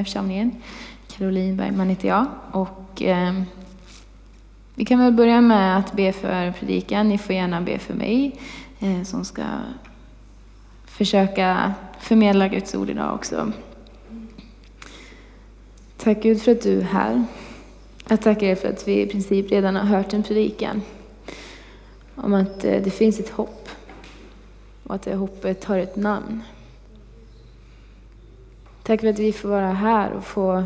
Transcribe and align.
här 0.00 0.04
församlingen. 0.04 0.52
Caroline 1.08 1.56
Bergman 1.56 1.88
heter 1.88 2.08
jag. 2.08 2.26
Och, 2.52 3.02
eh, 3.02 3.42
vi 4.74 4.84
kan 4.84 4.98
väl 4.98 5.12
börja 5.12 5.40
med 5.40 5.78
att 5.78 5.92
be 5.92 6.12
för 6.12 6.52
predikan. 6.52 7.08
Ni 7.08 7.18
får 7.18 7.34
gärna 7.34 7.60
be 7.60 7.78
för 7.78 7.94
mig 7.94 8.40
eh, 8.80 9.02
som 9.02 9.24
ska 9.24 9.42
försöka 10.84 11.74
förmedla 12.00 12.48
Guds 12.48 12.74
ord 12.74 12.90
idag 12.90 13.14
också. 13.14 13.52
Tack 15.96 16.22
Gud 16.22 16.42
för 16.42 16.52
att 16.52 16.62
du 16.62 16.78
är 16.78 16.82
här. 16.82 17.24
Jag 18.08 18.20
tackar 18.20 18.46
dig 18.46 18.56
för 18.56 18.68
att 18.68 18.88
vi 18.88 19.02
i 19.02 19.06
princip 19.06 19.50
redan 19.50 19.76
har 19.76 19.84
hört 19.84 20.12
en 20.12 20.22
predikan 20.22 20.82
om 22.14 22.34
att 22.34 22.64
eh, 22.64 22.82
det 22.82 22.90
finns 22.90 23.20
ett 23.20 23.30
hopp 23.30 23.68
och 24.82 24.94
att 24.94 25.02
det 25.02 25.14
hoppet 25.14 25.64
har 25.64 25.78
ett 25.78 25.96
namn. 25.96 26.42
Tack 28.90 29.00
för 29.00 29.08
att 29.08 29.18
vi 29.18 29.32
får 29.32 29.48
vara 29.48 29.72
här 29.72 30.12
och 30.12 30.24
få 30.24 30.64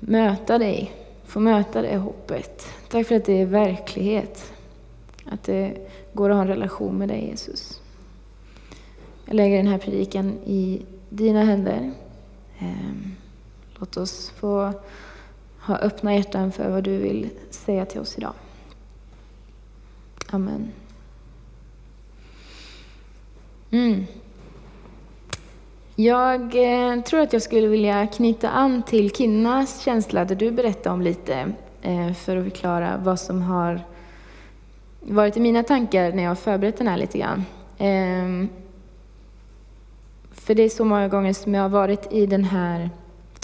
möta 0.00 0.58
dig, 0.58 0.92
få 1.24 1.40
möta 1.40 1.82
det 1.82 1.96
hoppet. 1.96 2.66
Tack 2.88 3.06
för 3.06 3.14
att 3.14 3.24
det 3.24 3.40
är 3.40 3.46
verklighet. 3.46 4.52
Att 5.24 5.42
det 5.42 5.88
går 6.12 6.30
att 6.30 6.36
ha 6.36 6.42
en 6.42 6.48
relation 6.48 6.98
med 6.98 7.08
dig 7.08 7.26
Jesus. 7.26 7.80
Jag 9.24 9.34
lägger 9.34 9.56
den 9.56 9.66
här 9.66 9.78
predikan 9.78 10.38
i 10.44 10.82
dina 11.08 11.44
händer. 11.44 11.92
Ehm, 12.58 13.16
låt 13.78 13.96
oss 13.96 14.30
få 14.30 14.72
ha 15.58 15.76
öppna 15.76 16.14
hjärtan 16.14 16.52
för 16.52 16.70
vad 16.70 16.84
du 16.84 16.96
vill 16.96 17.30
säga 17.50 17.86
till 17.86 18.00
oss 18.00 18.18
idag. 18.18 18.34
Amen. 20.30 20.72
Mm. 23.70 24.06
Jag 25.96 26.40
eh, 26.42 27.00
tror 27.00 27.20
att 27.20 27.32
jag 27.32 27.42
skulle 27.42 27.68
vilja 27.68 28.06
knyta 28.06 28.50
an 28.50 28.82
till 28.82 29.10
Kinnas 29.10 29.80
känsla, 29.84 30.24
där 30.24 30.34
du 30.34 30.50
berättade 30.50 30.94
om 30.94 31.02
lite, 31.02 31.52
eh, 31.82 32.12
för 32.12 32.36
att 32.36 32.44
förklara 32.44 33.00
vad 33.04 33.20
som 33.20 33.42
har 33.42 33.80
varit 35.00 35.36
i 35.36 35.40
mina 35.40 35.62
tankar 35.62 36.12
när 36.12 36.22
jag 36.22 36.30
har 36.30 36.34
förberett 36.34 36.78
den 36.78 36.88
här 36.88 36.96
lite 36.96 37.18
grann. 37.18 37.44
Eh, 37.78 38.48
för 40.32 40.54
det 40.54 40.62
är 40.62 40.68
så 40.68 40.84
många 40.84 41.08
gånger 41.08 41.32
som 41.32 41.54
jag 41.54 41.62
har 41.62 41.68
varit 41.68 42.12
i 42.12 42.26
den 42.26 42.44
här 42.44 42.90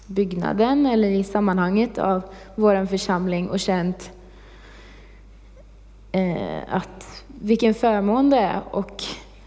byggnaden 0.07 0.87
eller 0.87 1.09
i 1.09 1.25
sammanhanget 1.25 1.99
av 1.99 2.23
vår 2.55 2.87
församling 2.87 3.51
och 3.51 3.61
känt 3.61 4.11
eh, 6.13 6.75
att 6.75 7.25
vilken 7.27 7.75
förmån 7.75 8.31
det 8.31 8.39
är 8.39 8.61
och 8.71 9.03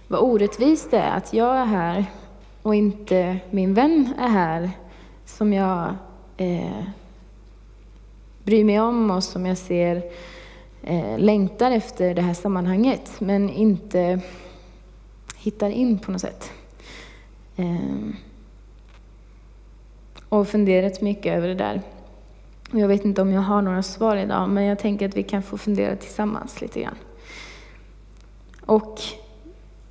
vad 0.08 0.22
orättvist 0.22 0.92
det 0.92 0.98
är 0.98 1.18
att 1.18 1.34
jag 1.34 1.58
är 1.58 1.66
här 1.66 2.06
och 2.62 2.76
inte 2.76 3.38
min 3.52 3.74
vän 3.74 4.14
är 4.20 4.28
här 4.28 4.72
som 5.26 5.54
jag 5.54 5.96
eh, 6.38 6.84
bryr 8.44 8.64
mig 8.64 8.80
om 8.80 9.12
och 9.12 9.24
som 9.24 9.46
jag 9.46 9.58
ser 9.58 10.04
eh, 10.84 11.20
längtar 11.20 11.72
efter 11.72 12.16
det 12.16 12.22
här 12.22 12.34
sammanhanget 12.34 13.12
men 13.20 13.50
inte 13.50 14.22
hittar 15.36 15.70
in 15.70 16.00
på 16.00 16.12
något 16.12 16.22
sätt. 16.22 16.52
Eh, 17.56 18.16
och 20.30 20.48
funderat 20.48 21.02
mycket 21.02 21.38
över 21.38 21.48
det 21.48 21.56
där. 21.56 21.82
Jag 22.72 22.88
vet 22.88 23.06
inte 23.06 23.22
om 23.22 23.32
jag 23.32 23.42
har 23.42 23.62
några 23.62 23.84
svar 23.84 24.16
idag, 24.16 24.50
men 24.50 24.64
jag 24.64 24.80
tänker 24.80 25.10
att 25.10 25.18
vi 25.18 25.24
kan 25.24 25.44
få 25.44 25.58
fundera 25.58 25.96
tillsammans 25.96 26.62
lite 26.62 26.82
grann. 26.82 26.96
Och 28.66 29.00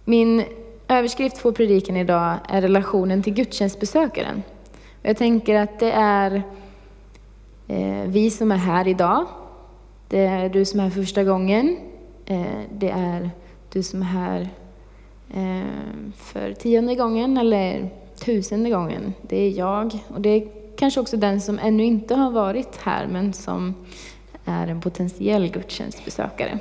min 0.04 0.44
överskrift 0.90 1.42
på 1.42 1.52
predikan 1.52 1.96
idag 1.96 2.36
är 2.48 2.62
relationen 2.62 3.22
till 3.22 3.34
gudstjänstbesökaren. 3.34 4.42
Jag 5.02 5.16
tänker 5.16 5.54
att 5.54 5.78
det 5.78 5.92
är 5.92 6.42
eh, 7.68 8.02
vi 8.06 8.30
som 8.30 8.52
är 8.52 8.56
här 8.56 8.88
idag. 8.88 9.26
Det 10.08 10.26
är 10.26 10.48
du 10.48 10.64
som 10.64 10.80
är 10.80 10.84
här 10.84 10.90
första 10.90 11.24
gången. 11.24 11.76
Eh, 12.26 12.60
det 12.72 12.90
är 12.90 13.30
du 13.72 13.82
som 13.82 14.02
är 14.02 14.06
här 14.06 14.48
eh, 15.34 16.12
för 16.16 16.52
tionde 16.52 16.94
gången 16.94 17.36
eller 17.36 17.90
tusende 18.24 18.70
gången. 18.70 19.14
Det 19.22 19.36
är 19.36 19.50
jag. 19.50 19.98
Och 20.08 20.20
det 20.20 20.28
är 20.28 20.48
kanske 20.76 21.00
också 21.00 21.16
den 21.16 21.40
som 21.40 21.58
ännu 21.58 21.84
inte 21.84 22.14
har 22.14 22.30
varit 22.30 22.76
här 22.76 23.06
men 23.06 23.32
som 23.32 23.74
är 24.44 24.68
en 24.68 24.80
potentiell 24.80 25.48
gudstjänstbesökare. 25.48 26.58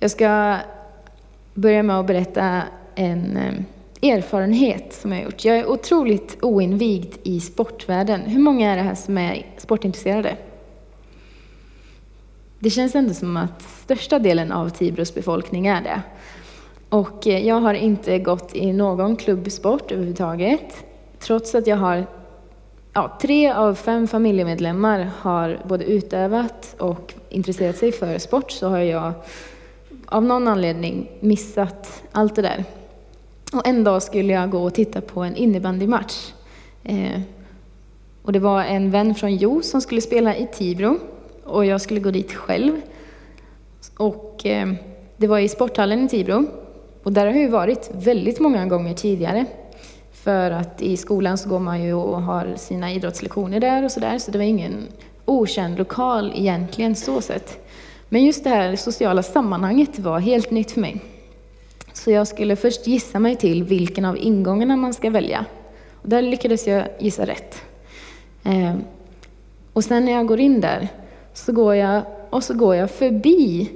Jag 0.00 0.10
ska 0.10 0.58
börja 1.54 1.82
med 1.82 2.00
att 2.00 2.06
berätta 2.06 2.62
en 2.94 3.36
eh, 3.36 4.10
erfarenhet 4.10 4.92
som 4.92 5.12
jag 5.12 5.18
har 5.18 5.24
gjort. 5.24 5.44
Jag 5.44 5.58
är 5.58 5.70
otroligt 5.70 6.38
oinvigd 6.42 7.14
i 7.22 7.40
sportvärlden. 7.40 8.20
Hur 8.20 8.40
många 8.40 8.72
är 8.72 8.76
det 8.76 8.82
här 8.82 8.94
som 8.94 9.18
är 9.18 9.46
sportintresserade? 9.56 10.36
Det 12.58 12.70
känns 12.70 12.94
ändå 12.94 13.14
som 13.14 13.36
att 13.36 13.62
största 13.62 14.18
delen 14.18 14.52
av 14.52 14.68
Tibros 14.68 15.14
befolkning 15.14 15.66
är 15.66 15.82
det. 15.82 16.02
Och 16.88 17.26
eh, 17.26 17.46
jag 17.46 17.60
har 17.60 17.74
inte 17.74 18.18
gått 18.18 18.56
i 18.56 18.72
någon 18.72 19.16
klubbsport 19.16 19.92
överhuvudtaget. 19.92 20.84
Trots 21.18 21.54
att 21.54 21.66
jag 21.66 21.76
har 21.76 22.06
ja, 22.92 23.18
tre 23.20 23.52
av 23.52 23.74
fem 23.74 24.08
familjemedlemmar 24.08 25.10
har 25.18 25.60
både 25.64 25.84
utövat 25.84 26.74
och 26.78 27.14
intresserat 27.28 27.76
sig 27.76 27.92
för 27.92 28.18
sport 28.18 28.50
så 28.50 28.68
har 28.68 28.78
jag 28.78 29.12
av 30.08 30.24
någon 30.24 30.48
anledning 30.48 31.10
missat 31.20 32.02
allt 32.12 32.34
det 32.34 32.42
där. 32.42 32.64
Och 33.52 33.66
en 33.66 33.84
dag 33.84 34.02
skulle 34.02 34.32
jag 34.32 34.50
gå 34.50 34.64
och 34.64 34.74
titta 34.74 35.00
på 35.00 35.20
en 35.20 35.36
innebandymatch. 35.36 36.32
Eh, 36.84 37.20
och 38.22 38.32
det 38.32 38.38
var 38.38 38.64
en 38.64 38.90
vän 38.90 39.14
från 39.14 39.36
Jo 39.36 39.62
som 39.62 39.80
skulle 39.80 40.00
spela 40.00 40.36
i 40.36 40.46
Tibro 40.46 40.98
och 41.44 41.64
jag 41.64 41.80
skulle 41.80 42.00
gå 42.00 42.10
dit 42.10 42.32
själv. 42.32 42.80
Och 43.96 44.46
eh, 44.46 44.68
det 45.16 45.26
var 45.26 45.38
i 45.38 45.48
sporthallen 45.48 46.04
i 46.04 46.08
Tibro 46.08 46.46
och 47.02 47.12
där 47.12 47.26
har 47.26 47.32
jag 47.32 47.42
ju 47.42 47.48
varit 47.48 47.90
väldigt 47.94 48.40
många 48.40 48.66
gånger 48.66 48.94
tidigare. 48.94 49.46
För 50.12 50.50
att 50.50 50.82
i 50.82 50.96
skolan 50.96 51.38
så 51.38 51.48
går 51.48 51.58
man 51.58 51.82
ju 51.82 51.94
och 51.94 52.22
har 52.22 52.54
sina 52.56 52.92
idrottslektioner 52.92 53.60
där 53.60 53.84
och 53.84 53.92
sådär, 53.92 54.18
så 54.18 54.30
det 54.30 54.38
var 54.38 54.44
ingen 54.44 54.86
okänd 55.24 55.78
lokal 55.78 56.32
egentligen 56.36 56.96
så 56.96 57.20
sett. 57.20 57.67
Men 58.08 58.24
just 58.24 58.44
det 58.44 58.50
här 58.50 58.76
sociala 58.76 59.22
sammanhanget 59.22 59.98
var 59.98 60.18
helt 60.18 60.50
nytt 60.50 60.70
för 60.70 60.80
mig. 60.80 61.00
Så 61.92 62.10
jag 62.10 62.28
skulle 62.28 62.56
först 62.56 62.86
gissa 62.86 63.18
mig 63.18 63.36
till 63.36 63.64
vilken 63.64 64.04
av 64.04 64.16
ingångarna 64.18 64.76
man 64.76 64.94
ska 64.94 65.10
välja. 65.10 65.44
Och 65.92 66.08
där 66.08 66.22
lyckades 66.22 66.66
jag 66.66 66.84
gissa 66.98 67.26
rätt. 67.26 67.62
Eh, 68.44 68.74
och 69.72 69.84
sen 69.84 70.04
när 70.04 70.12
jag 70.12 70.26
går 70.26 70.40
in 70.40 70.60
där 70.60 70.88
så 71.34 71.52
går 71.52 71.74
jag, 71.74 72.02
och 72.30 72.44
så 72.44 72.54
går 72.54 72.74
jag 72.74 72.90
förbi 72.90 73.70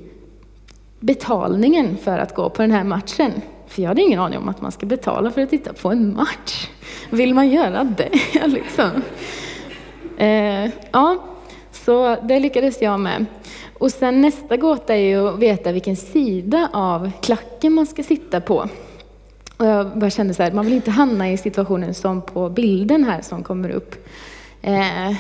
betalningen 1.01 1.97
för 1.97 2.19
att 2.19 2.35
gå 2.35 2.51
på 2.51 2.63
den 2.63 2.71
här 2.71 2.85
matchen. 2.85 3.33
För 3.67 3.83
jag 3.83 3.89
hade 3.89 4.03
ingen 4.03 4.21
aning 4.21 4.39
om 4.39 4.49
att 4.49 4.61
man 4.61 4.73
ska 4.73 4.87
betala 4.87 5.31
för 5.31 5.43
att 5.43 5.51
titta 5.51 5.73
på 5.73 5.91
en 5.91 6.15
match. 6.15 6.69
Vill 7.11 7.35
man 7.35 7.51
göra 7.51 7.85
det 7.85 8.11
liksom? 8.47 8.91
Eh, 10.19 10.71
ja, 10.93 11.25
så 11.73 12.17
det 12.23 12.41
lyckades 12.41 12.83
jag 12.83 13.01
med. 13.01 13.27
Och 13.83 13.91
sen 13.91 14.21
nästa 14.21 14.57
gåta 14.57 14.95
är 14.95 15.09
ju 15.09 15.29
att 15.29 15.39
veta 15.39 15.73
vilken 15.73 15.97
sida 15.97 16.71
av 16.73 17.11
klacken 17.23 17.73
man 17.73 17.87
ska 17.87 18.03
sitta 18.03 18.41
på. 18.41 18.69
Och 19.57 19.67
jag 19.67 19.99
bara 19.99 20.11
kände 20.11 20.35
så 20.35 20.43
här, 20.43 20.53
man 20.53 20.65
vill 20.65 20.75
inte 20.75 20.91
hamna 20.91 21.33
i 21.33 21.37
situationen 21.37 21.95
som 21.95 22.23
på 22.23 22.49
bilden 22.49 23.05
här 23.05 23.23
som 23.23 23.43
kommer 23.43 23.71
upp. 23.71 24.07
Eh, 24.63 25.13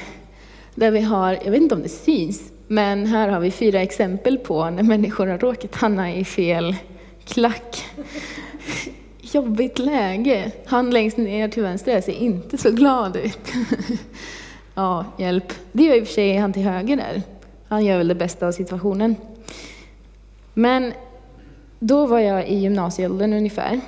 där 0.74 0.90
vi 0.90 1.00
har, 1.00 1.38
jag 1.44 1.50
vet 1.50 1.62
inte 1.62 1.74
om 1.74 1.82
det 1.82 1.88
syns, 1.88 2.52
men 2.66 3.06
här 3.06 3.28
har 3.28 3.40
vi 3.40 3.50
fyra 3.50 3.82
exempel 3.82 4.38
på 4.38 4.70
när 4.70 4.82
människor 4.82 5.26
har 5.26 5.38
råkat 5.38 5.74
hamna 5.74 6.14
i 6.14 6.24
fel 6.24 6.76
klack. 7.24 7.84
Jobbigt 9.20 9.78
läge. 9.78 10.52
Han 10.66 10.90
längst 10.90 11.16
ner 11.16 11.48
till 11.48 11.62
vänster 11.62 12.00
ser 12.00 12.12
inte 12.12 12.58
så 12.58 12.70
glad 12.70 13.16
ut. 13.16 13.52
Ja, 14.74 15.04
hjälp. 15.18 15.52
Det 15.72 15.82
gör 15.82 15.96
i 15.96 16.02
och 16.02 16.06
för 16.06 16.14
sig 16.14 16.36
han 16.36 16.52
till 16.52 16.62
höger 16.62 16.96
där. 16.96 17.22
Han 17.72 17.84
gör 17.84 17.98
väl 17.98 18.08
det 18.08 18.14
bästa 18.14 18.46
av 18.46 18.52
situationen. 18.52 19.16
Men 20.54 20.92
då 21.78 22.06
var 22.06 22.18
jag 22.18 22.48
i 22.48 22.54
gymnasieåldern 22.54 23.32
ungefär. 23.32 23.80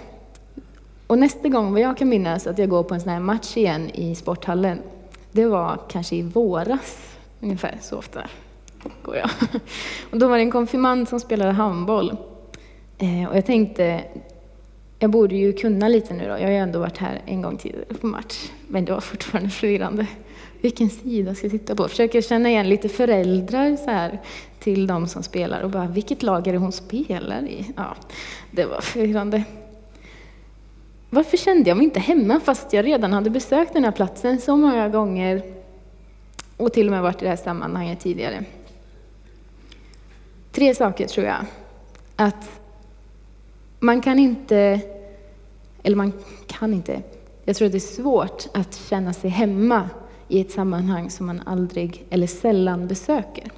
Och 1.07 1.19
nästa 1.19 1.49
gång 1.49 1.73
vad 1.73 1.81
jag 1.81 1.97
kan 1.97 2.09
minnas 2.09 2.47
att 2.47 2.59
jag 2.59 2.69
går 2.69 2.83
på 2.83 2.95
en 2.95 3.01
sån 3.01 3.13
här 3.13 3.21
match 3.21 3.57
igen 3.57 3.91
i 3.91 4.15
sporthallen, 4.15 4.79
det 5.33 5.47
var 5.47 5.81
kanske 5.89 6.17
i 6.17 6.23
våras, 6.23 7.17
ungefär 7.41 7.79
så 7.81 7.99
ofta 7.99 8.23
går 9.03 9.17
jag. 9.17 9.31
Och 10.11 10.19
då 10.19 10.29
var 10.29 10.37
det 10.37 10.43
en 10.43 10.51
konfirmand 10.51 11.09
som 11.09 11.21
spelade 11.21 11.53
handboll. 11.53 12.17
Eh, 12.99 13.29
och 13.29 13.37
jag 13.37 13.47
tänkte, 13.47 14.05
jag 14.99 15.11
borde 15.11 15.37
ju 15.37 15.53
kunna 15.53 15.89
lite 15.89 16.15
nu 16.15 16.25
då. 16.25 16.31
Jag 16.31 16.43
har 16.43 16.51
ju 16.51 16.57
ändå 16.57 16.79
varit 16.79 16.99
här 16.99 17.23
en 17.27 17.43
gång 17.43 17.57
tidigare 17.57 17.95
på 18.01 18.07
match. 18.07 18.51
Men 18.69 18.85
det 18.85 18.93
var 18.93 19.01
fortfarande 19.01 19.51
förvirrande. 19.51 20.07
Vilken 20.65 20.91
sida 20.91 21.35
ska 21.35 21.47
jag 21.47 21.53
titta 21.53 21.75
på? 21.75 21.89
Försöker 21.89 22.21
känna 22.21 22.49
igen 22.49 22.69
lite 22.69 22.89
föräldrar 22.89 23.77
så 23.77 23.91
här 23.91 24.21
till 24.59 24.87
de 24.87 25.07
som 25.07 25.23
spelar 25.23 25.61
och 25.61 25.71
bara, 25.71 25.87
vilket 25.87 26.23
lag 26.23 26.47
är 26.47 26.53
det 26.53 26.59
hon 26.59 26.73
spelar 26.73 27.43
i? 27.43 27.73
Ja, 27.77 27.97
det 28.51 28.65
var 28.65 28.81
förvirrande. 28.81 29.45
varför 31.11 31.37
kände 31.37 31.71
jag 31.71 31.77
mig 31.77 31.85
inte 31.85 32.01
hemma 32.01 32.41
fast 32.41 32.73
jag 32.73 32.85
redan 32.85 33.13
hade 33.13 33.31
besökt 33.31 33.73
den 33.73 33.85
här 33.85 33.91
platsen 33.91 34.41
så 34.41 34.57
många 34.57 34.89
gånger 34.89 35.43
och 36.57 36.73
till 36.73 36.87
och 36.87 36.93
med 36.93 37.03
varit 37.03 37.23
i 37.23 37.25
det 37.25 37.31
här 37.31 37.37
sammanhanget 37.37 38.01
tidigare? 38.01 38.45
Tre 40.53 40.75
saker 40.75 41.07
tror 41.07 41.27
jag. 41.27 41.47
Att 42.17 42.61
man 43.81 44.01
kan 44.01 44.19
inte, 44.19 44.81
eller 45.83 45.97
man 45.97 46.13
kan 46.47 46.75
inte, 46.75 47.03
jag 47.45 47.57
tror 47.57 47.67
att 47.67 47.73
det 47.73 47.79
är 47.79 48.03
svårt 48.03 48.47
att 48.55 48.75
känna 48.75 49.13
sig 49.13 49.31
hemma 49.31 49.91
i 50.29 50.41
ett 50.41 50.51
sammanhang 50.51 51.11
som 51.11 51.27
man 51.27 51.43
aldrig 51.47 52.05
eller 52.11 52.27
sällan 52.27 52.89
besöker. 52.89 53.51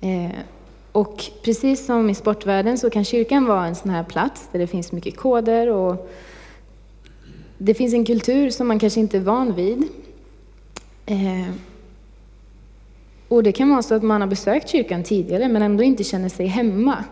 Eh, 0.00 0.30
och 0.92 1.24
precis 1.42 1.86
som 1.86 2.10
i 2.10 2.14
sportvärlden 2.14 2.78
så 2.78 2.90
kan 2.90 3.04
kyrkan 3.04 3.46
vara 3.46 3.66
en 3.66 3.74
sån 3.74 3.90
här 3.90 4.04
plats 4.04 4.48
där 4.52 4.58
det 4.58 4.66
finns 4.66 4.92
mycket 4.92 5.16
koder 5.16 5.68
och 5.68 6.10
det 7.58 7.74
finns 7.74 7.94
en 7.94 8.04
kultur 8.04 8.50
som 8.50 8.68
man 8.68 8.78
kanske 8.78 9.00
inte 9.00 9.16
är 9.16 9.20
van 9.20 9.54
vid. 9.54 9.88
Eh, 11.06 11.50
och 13.28 13.42
det 13.42 13.52
kan 13.52 13.70
vara 13.70 13.82
så 13.82 13.94
att 13.94 14.02
man 14.02 14.20
har 14.20 14.28
besökt 14.28 14.68
kyrkan 14.68 15.02
tidigare 15.02 15.48
men 15.48 15.62
ändå 15.62 15.82
inte 15.82 16.04
känner 16.04 16.28
sig 16.28 16.46
hemma. 16.46 17.04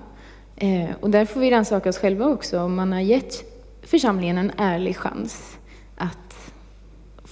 Eh, 0.56 0.90
och 1.00 1.10
där 1.10 1.24
får 1.24 1.40
vi 1.40 1.50
rannsaka 1.50 1.88
oss 1.88 1.98
själva 1.98 2.26
också, 2.26 2.60
om 2.60 2.74
man 2.74 2.92
har 2.92 3.00
gett 3.00 3.44
församlingen 3.82 4.38
en 4.38 4.52
ärlig 4.56 4.96
chans 4.96 5.58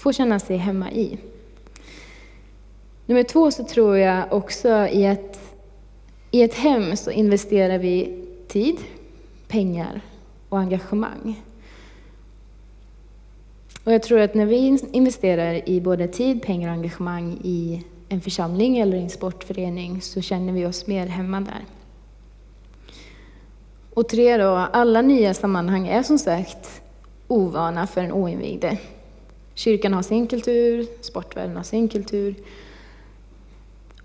få 0.02 0.12
känna 0.12 0.38
sig 0.38 0.56
hemma 0.56 0.90
i. 0.90 1.19
Nummer 3.06 3.22
två 3.22 3.50
så 3.50 3.64
tror 3.64 3.99
jag 3.99 4.32
också 4.32 4.69
i 4.69 5.06
att 5.06 5.56
i 6.31 6.43
ett 6.43 6.54
hem 6.54 6.96
så 6.96 7.10
investerar 7.10 7.78
vi 7.78 8.25
tid, 8.49 8.76
pengar 9.49 10.00
och 10.49 10.58
engagemang. 10.58 11.43
Och 13.84 13.93
jag 13.93 14.02
tror 14.02 14.20
att 14.20 14.34
när 14.34 14.46
vi 14.46 14.78
investerar 14.93 15.69
i 15.69 15.81
både 15.81 16.08
tid, 16.08 16.43
pengar 16.43 16.69
och 16.69 16.75
engagemang 16.75 17.38
i 17.44 17.84
en 18.08 18.20
församling 18.20 18.78
eller 18.78 18.96
en 18.96 19.10
sportförening 19.10 20.00
så 20.00 20.20
känner 20.20 20.52
vi 20.52 20.66
oss 20.66 20.87
mer 20.87 21.06
hemma 21.06 21.40
där. 21.40 21.64
Och 23.94 24.08
tre 24.08 24.37
då, 24.37 24.49
alla 24.72 25.02
nya 25.02 25.34
sammanhang 25.34 25.88
är 25.88 26.02
som 26.02 26.19
sagt 26.19 26.82
ovana 27.28 27.87
för 27.87 28.00
en 28.00 28.12
oinvigde. 28.12 28.78
Kyrkan 29.62 29.94
har 29.94 30.03
sin 30.03 30.26
kultur, 30.26 30.87
sportvärlden 31.00 31.56
har 31.56 31.62
sin 31.62 31.88
kultur. 31.88 32.35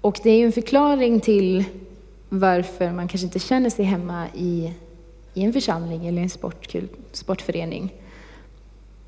Och 0.02 0.20
det 0.24 0.30
är 0.30 0.38
ju 0.38 0.46
en 0.46 0.52
förklaring 0.52 1.20
till 1.20 1.64
varför 2.30 2.92
man 2.92 3.08
kanske 3.08 3.26
inte 3.26 3.40
känner 3.40 3.70
sig 3.70 3.86
hemma 3.86 4.28
i, 4.36 4.74
i 5.34 5.44
en 5.44 5.54
församling 5.54 6.08
eller 6.08 6.22
en 6.22 6.30
sportkul, 6.30 6.88
sportförening. 7.12 7.94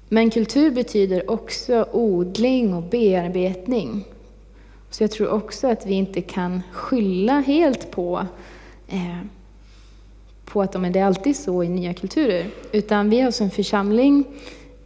Men 0.07 0.29
kultur 0.29 0.71
betyder 0.71 1.31
också 1.31 1.89
odling 1.91 2.73
och 2.73 2.83
bearbetning. 2.83 4.05
Så 4.89 5.03
jag 5.03 5.11
tror 5.11 5.29
också 5.29 5.67
att 5.67 5.85
vi 5.85 5.93
inte 5.93 6.21
kan 6.21 6.61
skylla 6.71 7.39
helt 7.39 7.91
på, 7.91 8.25
eh, 8.87 9.19
på 10.45 10.61
att 10.61 10.71
det 10.71 10.89
det 10.89 10.99
är 10.99 11.05
alltid 11.05 11.35
så 11.35 11.63
i 11.63 11.69
nya 11.69 11.93
kulturer. 11.93 12.45
Utan 12.71 13.09
vi 13.09 13.21
har 13.21 13.31
som 13.31 13.49
församling 13.49 14.25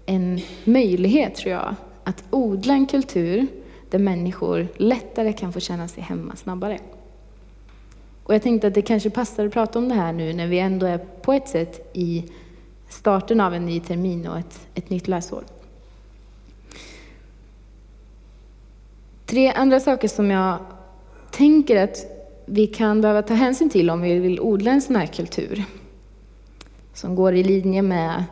en 0.06 0.40
möjlighet, 0.64 1.36
tror 1.36 1.54
jag, 1.54 1.76
att 2.04 2.24
odla 2.30 2.74
en 2.74 2.86
kultur 2.86 3.48
där 3.90 4.00
människor 4.00 4.68
lättare 4.78 5.34
kan 5.34 5.54
få 5.54 5.60
känna 5.60 5.88
sig 5.88 6.04
hemma 6.04 6.36
snabbare. 6.36 6.80
Och 8.24 8.34
jag 8.34 8.42
tänkte 8.42 8.68
att 8.68 8.74
det 8.74 8.82
kanske 8.82 9.10
passar 9.10 9.46
att 9.46 9.54
prata 9.54 9.80
om 9.80 9.90
det 9.90 9.96
här 9.96 10.14
nu 10.14 10.34
när 10.34 10.48
vi 10.48 10.60
ändå 10.60 10.86
är 10.86 10.98
på 10.98 11.34
ett 11.34 11.50
sätt 11.50 11.92
i 11.94 12.24
starten 12.90 13.42
av 13.42 13.54
en 13.54 13.66
ny 13.66 13.80
termin 13.80 14.28
och 14.28 14.40
ett, 14.40 14.68
ett 14.76 14.90
nytt 14.90 15.08
läsår. 15.08 15.44
Tre 19.26 19.52
andra 19.52 19.80
saker 19.80 20.08
som 20.08 20.32
jag 20.32 20.58
tänker 21.32 21.84
att 21.84 22.06
vi 22.46 22.68
kan 22.68 23.02
behöva 23.02 23.22
ta 23.22 23.34
hänsyn 23.34 23.70
till 23.70 23.90
om 23.90 24.02
vi 24.02 24.20
vill 24.20 24.40
odla 24.40 24.72
en 24.72 24.82
sån 24.82 24.96
här 24.96 25.06
kultur. 25.06 25.64
Som 26.94 27.16
går 27.16 27.34
i 27.34 27.44
linje 27.44 27.82
med 27.82 28.24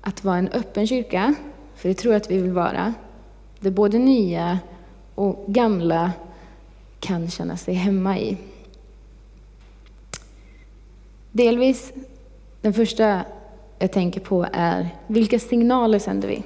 att 0.00 0.24
vara 0.24 0.36
en 0.36 0.48
öppen 0.48 0.86
kyrka, 0.86 1.34
för 1.74 1.88
det 1.88 1.94
tror 1.94 2.14
jag 2.14 2.20
att 2.20 2.30
vi 2.30 2.38
vill 2.38 2.52
vara. 2.52 2.94
Där 3.60 3.70
både 3.70 3.98
nya 3.98 4.58
och 5.14 5.44
gamla 5.46 6.12
kan 7.00 7.30
känna 7.30 7.56
sig 7.56 7.74
hemma 7.74 8.18
i. 8.18 8.36
Delvis, 11.32 11.92
den 12.60 12.74
första 12.74 13.24
jag 13.78 13.92
tänker 13.92 14.20
på 14.20 14.46
är 14.52 14.88
vilka 15.06 15.38
signaler 15.38 15.98
sänder 15.98 16.28
vi? 16.28 16.42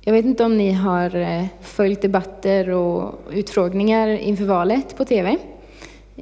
Jag 0.00 0.12
vet 0.12 0.24
inte 0.24 0.44
om 0.44 0.58
ni 0.58 0.72
har 0.72 1.16
eh, 1.16 1.46
följt 1.60 2.02
debatter 2.02 2.70
och 2.70 3.14
utfrågningar 3.32 4.08
inför 4.08 4.44
valet 4.44 4.96
på 4.96 5.04
TV. 5.04 5.36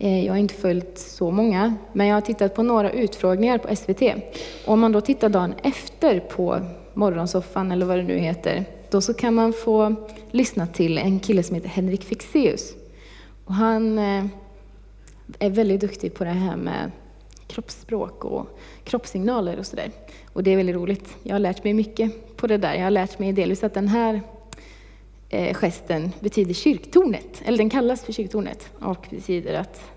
Eh, 0.01 0.27
jag 0.27 0.33
har 0.33 0.39
inte 0.39 0.55
följt 0.55 0.99
så 0.99 1.31
många, 1.31 1.75
men 1.93 2.07
jag 2.07 2.17
har 2.17 2.21
tittat 2.21 2.55
på 2.55 2.63
några 2.63 2.91
utfrågningar 2.91 3.59
på 3.59 3.77
SVT. 3.77 4.03
Och 4.67 4.73
om 4.73 4.81
man 4.81 4.93
då 4.93 5.01
tittar 5.01 5.29
dagen 5.29 5.55
efter 5.63 6.21
på 6.21 6.61
Morgonsoffan 6.95 7.73
eller 7.73 7.87
vad 7.87 7.99
det 7.99 8.03
nu 8.03 8.19
heter, 8.19 8.65
då 8.91 9.01
så 9.01 9.15
kan 9.15 9.35
man 9.35 9.53
få 9.53 9.95
lyssna 10.31 10.67
till 10.67 10.99
en 10.99 11.21
kille 11.21 11.43
som 11.43 11.55
heter 11.55 11.69
Henrik 11.69 12.05
Fixeus. 12.05 12.75
Och 13.45 13.55
han 13.55 13.99
eh, 13.99 14.25
är 15.39 15.51
väldigt 15.51 15.81
duktig 15.81 16.15
på 16.15 16.25
det 16.25 16.31
här 16.31 16.57
med 16.57 16.91
kroppsspråk 17.47 18.25
och 18.25 18.59
kroppssignaler 18.85 19.59
och 19.59 19.67
sådär. 19.67 19.91
Och 20.33 20.43
det 20.43 20.51
är 20.51 20.57
väldigt 20.57 20.77
roligt. 20.77 21.17
Jag 21.23 21.35
har 21.35 21.41
lärt 21.41 21.65
mig 21.65 21.75
mycket 21.75 22.37
på 22.37 22.47
det 22.47 22.59
där. 22.59 22.75
Jag 22.75 22.85
har 22.85 22.91
lärt 22.91 23.19
mig 23.19 23.33
delvis 23.33 23.65
att 23.65 23.75
den 23.75 23.89
här 23.89 24.21
eh, 25.29 25.55
gesten 25.55 26.13
betyder 26.21 26.55
kyrktornet, 26.55 27.43
eller 27.45 27.59
den 27.59 27.71
kallas 27.71 28.05
för 28.05 28.13
kyrktornet 28.13 28.71
och 28.79 29.07
betyder 29.11 29.55
att, 29.55 29.91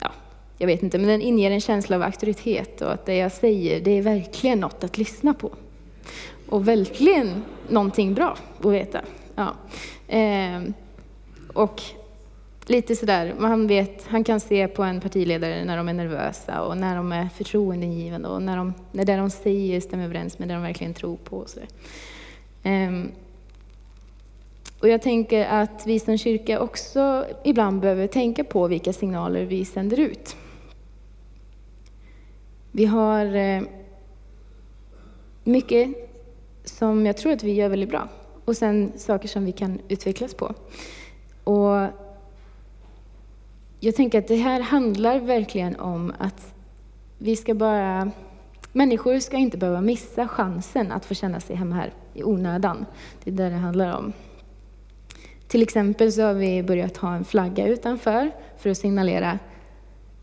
ja, 0.00 0.10
jag 0.58 0.66
vet 0.66 0.82
inte, 0.82 0.98
men 0.98 1.08
den 1.08 1.22
inger 1.22 1.50
en 1.50 1.60
känsla 1.60 1.96
av 1.96 2.02
auktoritet 2.02 2.80
och 2.80 2.92
att 2.92 3.06
det 3.06 3.16
jag 3.16 3.32
säger, 3.32 3.80
det 3.80 3.90
är 3.90 4.02
verkligen 4.02 4.60
något 4.60 4.84
att 4.84 4.98
lyssna 4.98 5.34
på. 5.34 5.50
Och 6.48 6.68
verkligen 6.68 7.42
någonting 7.68 8.14
bra 8.14 8.36
att 8.60 8.72
veta. 8.72 9.00
Ja. 9.34 9.54
Eh, 10.08 10.62
och 11.52 11.82
lite 12.66 12.96
sådär, 12.96 13.34
man 13.38 13.66
vet, 13.66 14.06
han 14.06 14.24
kan 14.24 14.40
se 14.40 14.68
på 14.68 14.82
en 14.82 15.00
partiledare 15.00 15.64
när 15.64 15.76
de 15.76 15.88
är 15.88 15.92
nervösa 15.92 16.62
och 16.62 16.76
när 16.76 16.96
de 16.96 17.12
är 17.12 17.28
förtroendegivande 17.28 18.28
och 18.28 18.42
när, 18.42 18.56
de, 18.56 18.74
när 18.92 19.04
det 19.04 19.16
de 19.16 19.30
säger 19.30 19.80
stämmer 19.80 20.04
överens 20.04 20.38
med 20.38 20.48
det 20.48 20.54
de 20.54 20.62
verkligen 20.62 20.94
tror 20.94 21.16
på. 21.16 21.36
Och, 21.36 21.48
sådär. 21.48 21.68
Um, 22.64 22.72
ehm, 22.72 23.12
och 24.80 24.88
jag 24.88 25.02
tänker 25.02 25.46
att 25.46 25.86
vi 25.86 26.00
som 26.00 26.18
kyrka 26.18 26.60
också 26.60 27.26
ibland 27.44 27.80
behöver 27.80 28.06
tänka 28.06 28.44
på 28.44 28.66
vilka 28.66 28.92
signaler 28.92 29.44
vi 29.44 29.64
sänder 29.64 30.00
ut. 30.00 30.36
Vi 32.72 32.84
har 32.84 33.34
eh, 33.34 33.62
mycket 35.44 35.88
som 36.64 37.06
jag 37.06 37.16
tror 37.16 37.32
att 37.32 37.42
vi 37.42 37.52
gör 37.52 37.68
väldigt 37.68 37.90
bra 37.90 38.08
och 38.44 38.56
sen 38.56 38.92
saker 38.96 39.28
som 39.28 39.44
vi 39.44 39.52
kan 39.52 39.78
utvecklas 39.88 40.34
på. 40.34 40.54
Och 41.44 41.88
jag 43.80 43.94
tänker 43.96 44.18
att 44.18 44.28
det 44.28 44.36
här 44.36 44.60
handlar 44.60 45.18
verkligen 45.18 45.76
om 45.76 46.12
att 46.18 46.54
vi 47.18 47.36
ska 47.36 47.54
bara... 47.54 48.10
Människor 48.72 49.18
ska 49.18 49.36
inte 49.36 49.58
behöva 49.58 49.80
missa 49.80 50.28
chansen 50.28 50.92
att 50.92 51.04
få 51.04 51.14
känna 51.14 51.40
sig 51.40 51.56
hemma 51.56 51.74
här 51.74 51.92
i 52.14 52.24
onödan. 52.24 52.86
Det 53.24 53.30
är 53.30 53.34
det 53.34 53.48
det 53.48 53.56
handlar 53.56 53.96
om. 53.96 54.12
Till 55.48 55.62
exempel 55.62 56.12
så 56.12 56.22
har 56.22 56.34
vi 56.34 56.62
börjat 56.62 56.96
ha 56.96 57.14
en 57.14 57.24
flagga 57.24 57.66
utanför 57.66 58.30
för 58.58 58.70
att 58.70 58.78
signalera 58.78 59.38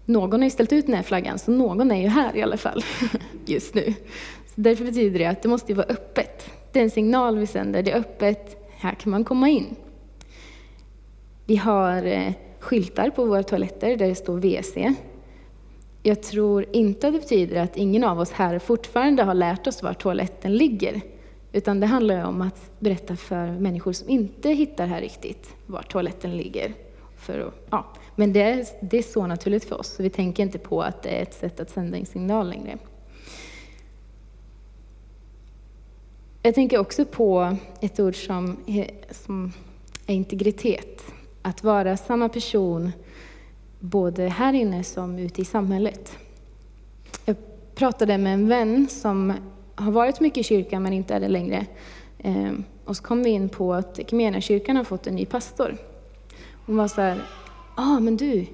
någon 0.05 0.39
har 0.39 0.43
ju 0.43 0.49
ställt 0.49 0.73
ut 0.73 0.85
den 0.85 0.95
här 0.95 1.03
flaggan, 1.03 1.39
så 1.39 1.51
någon 1.51 1.91
är 1.91 2.01
ju 2.01 2.07
här 2.07 2.35
i 2.35 2.41
alla 2.41 2.57
fall 2.57 2.83
just 3.45 3.73
nu. 3.73 3.93
Så 4.45 4.61
därför 4.61 4.85
betyder 4.85 5.19
det 5.19 5.25
att 5.25 5.41
det 5.41 5.49
måste 5.49 5.73
vara 5.73 5.87
öppet. 5.89 6.49
Det 6.71 6.79
är 6.79 6.83
en 6.83 6.89
signal 6.89 7.37
vi 7.37 7.47
sänder, 7.47 7.83
det 7.83 7.91
är 7.91 7.99
öppet, 7.99 8.69
här 8.77 8.91
kan 8.91 9.11
man 9.11 9.23
komma 9.23 9.49
in. 9.49 9.75
Vi 11.45 11.55
har 11.55 12.05
eh, 12.05 12.33
skyltar 12.59 13.09
på 13.09 13.25
våra 13.25 13.43
toaletter 13.43 13.97
där 13.97 14.07
det 14.07 14.15
står 14.15 14.37
WC. 14.37 14.95
Jag 16.03 16.23
tror 16.23 16.65
inte 16.73 17.07
att 17.07 17.13
det 17.13 17.19
betyder 17.19 17.61
att 17.61 17.77
ingen 17.77 18.03
av 18.03 18.19
oss 18.19 18.31
här 18.31 18.59
fortfarande 18.59 19.23
har 19.23 19.33
lärt 19.33 19.67
oss 19.67 19.83
var 19.83 19.93
toaletten 19.93 20.57
ligger. 20.57 21.01
Utan 21.55 21.79
det 21.79 21.85
handlar 21.87 22.25
om 22.25 22.41
att 22.41 22.71
berätta 22.79 23.15
för 23.15 23.51
människor 23.51 23.93
som 23.93 24.09
inte 24.09 24.49
hittar 24.49 24.87
här 24.87 25.01
riktigt 25.01 25.55
var 25.65 25.81
toaletten 25.81 26.37
ligger. 26.37 26.73
För 27.17 27.39
att, 27.39 27.53
ja. 27.69 27.85
Men 28.15 28.33
det 28.33 28.41
är, 28.41 28.65
det 28.81 28.97
är 28.97 29.03
så 29.03 29.27
naturligt 29.27 29.63
för 29.63 29.79
oss, 29.79 29.87
så 29.87 30.03
vi 30.03 30.09
tänker 30.09 30.43
inte 30.43 30.59
på 30.59 30.81
att 30.81 31.03
det 31.03 31.09
är 31.09 31.21
ett 31.21 31.33
sätt 31.33 31.59
att 31.59 31.69
sända 31.69 31.97
en 31.97 32.05
signal 32.05 32.49
längre. 32.49 32.77
Jag 36.41 36.55
tänker 36.55 36.77
också 36.77 37.05
på 37.05 37.57
ett 37.81 37.99
ord 37.99 38.25
som 38.25 38.57
som 39.11 39.51
är 40.05 40.15
integritet. 40.15 41.03
Att 41.41 41.63
vara 41.63 41.97
samma 41.97 42.29
person 42.29 42.91
både 43.79 44.27
här 44.27 44.53
inne 44.53 44.83
som 44.83 45.19
ute 45.19 45.41
i 45.41 45.45
samhället. 45.45 46.17
Jag 47.25 47.35
pratade 47.75 48.17
med 48.17 48.33
en 48.33 48.47
vän 48.47 48.87
som 48.89 49.33
har 49.83 49.91
varit 49.91 50.19
mycket 50.19 50.37
i 50.37 50.43
kyrkan 50.43 50.83
men 50.83 50.93
inte 50.93 51.13
är 51.13 51.19
det 51.19 51.27
längre. 51.27 51.65
Ehm, 52.19 52.63
och 52.85 52.97
så 52.97 53.03
kom 53.03 53.23
vi 53.23 53.29
in 53.29 53.49
på 53.49 53.73
att 53.73 53.99
kyrkan 54.39 54.75
har 54.75 54.83
fått 54.83 55.07
en 55.07 55.15
ny 55.15 55.25
pastor. 55.25 55.77
Hon 56.65 56.77
var 56.77 56.87
så 56.87 57.01
här, 57.01 57.15
ja 57.77 57.83
ah, 57.83 57.99
men 57.99 58.17
du, 58.17 58.45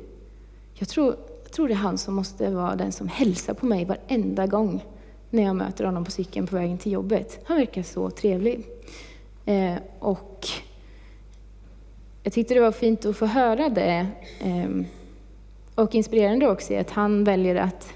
jag 0.74 0.90
tror, 0.90 1.16
jag 1.44 1.52
tror 1.52 1.68
det 1.68 1.74
är 1.74 1.76
han 1.76 1.98
som 1.98 2.16
måste 2.16 2.50
vara 2.50 2.76
den 2.76 2.92
som 2.92 3.08
hälsar 3.08 3.54
på 3.54 3.66
mig 3.66 3.86
varenda 3.86 4.48
gång 4.48 4.86
när 5.30 5.44
jag 5.44 5.56
möter 5.56 5.84
honom 5.84 6.06
på 6.06 6.12
cykeln 6.12 6.48
på 6.48 6.56
vägen 6.56 6.78
till 6.78 6.92
jobbet. 6.92 7.40
Han 7.46 7.58
verkar 7.58 7.84
så 7.84 8.10
trevlig. 8.10 8.66
Eh, 9.46 9.76
och 10.00 10.48
jag 12.24 12.34
tyckte 12.34 12.54
det 12.54 12.60
var 12.60 12.72
fint 12.72 13.06
att 13.06 13.18
få 13.18 13.26
höra 13.26 13.70
det. 13.70 14.08
Eh, 14.40 14.70
och 15.76 15.96
inspirerande 15.96 16.50
också 16.50 16.76
att 16.76 16.92
han 16.92 17.24
väljer 17.24 17.56
att 17.56 17.94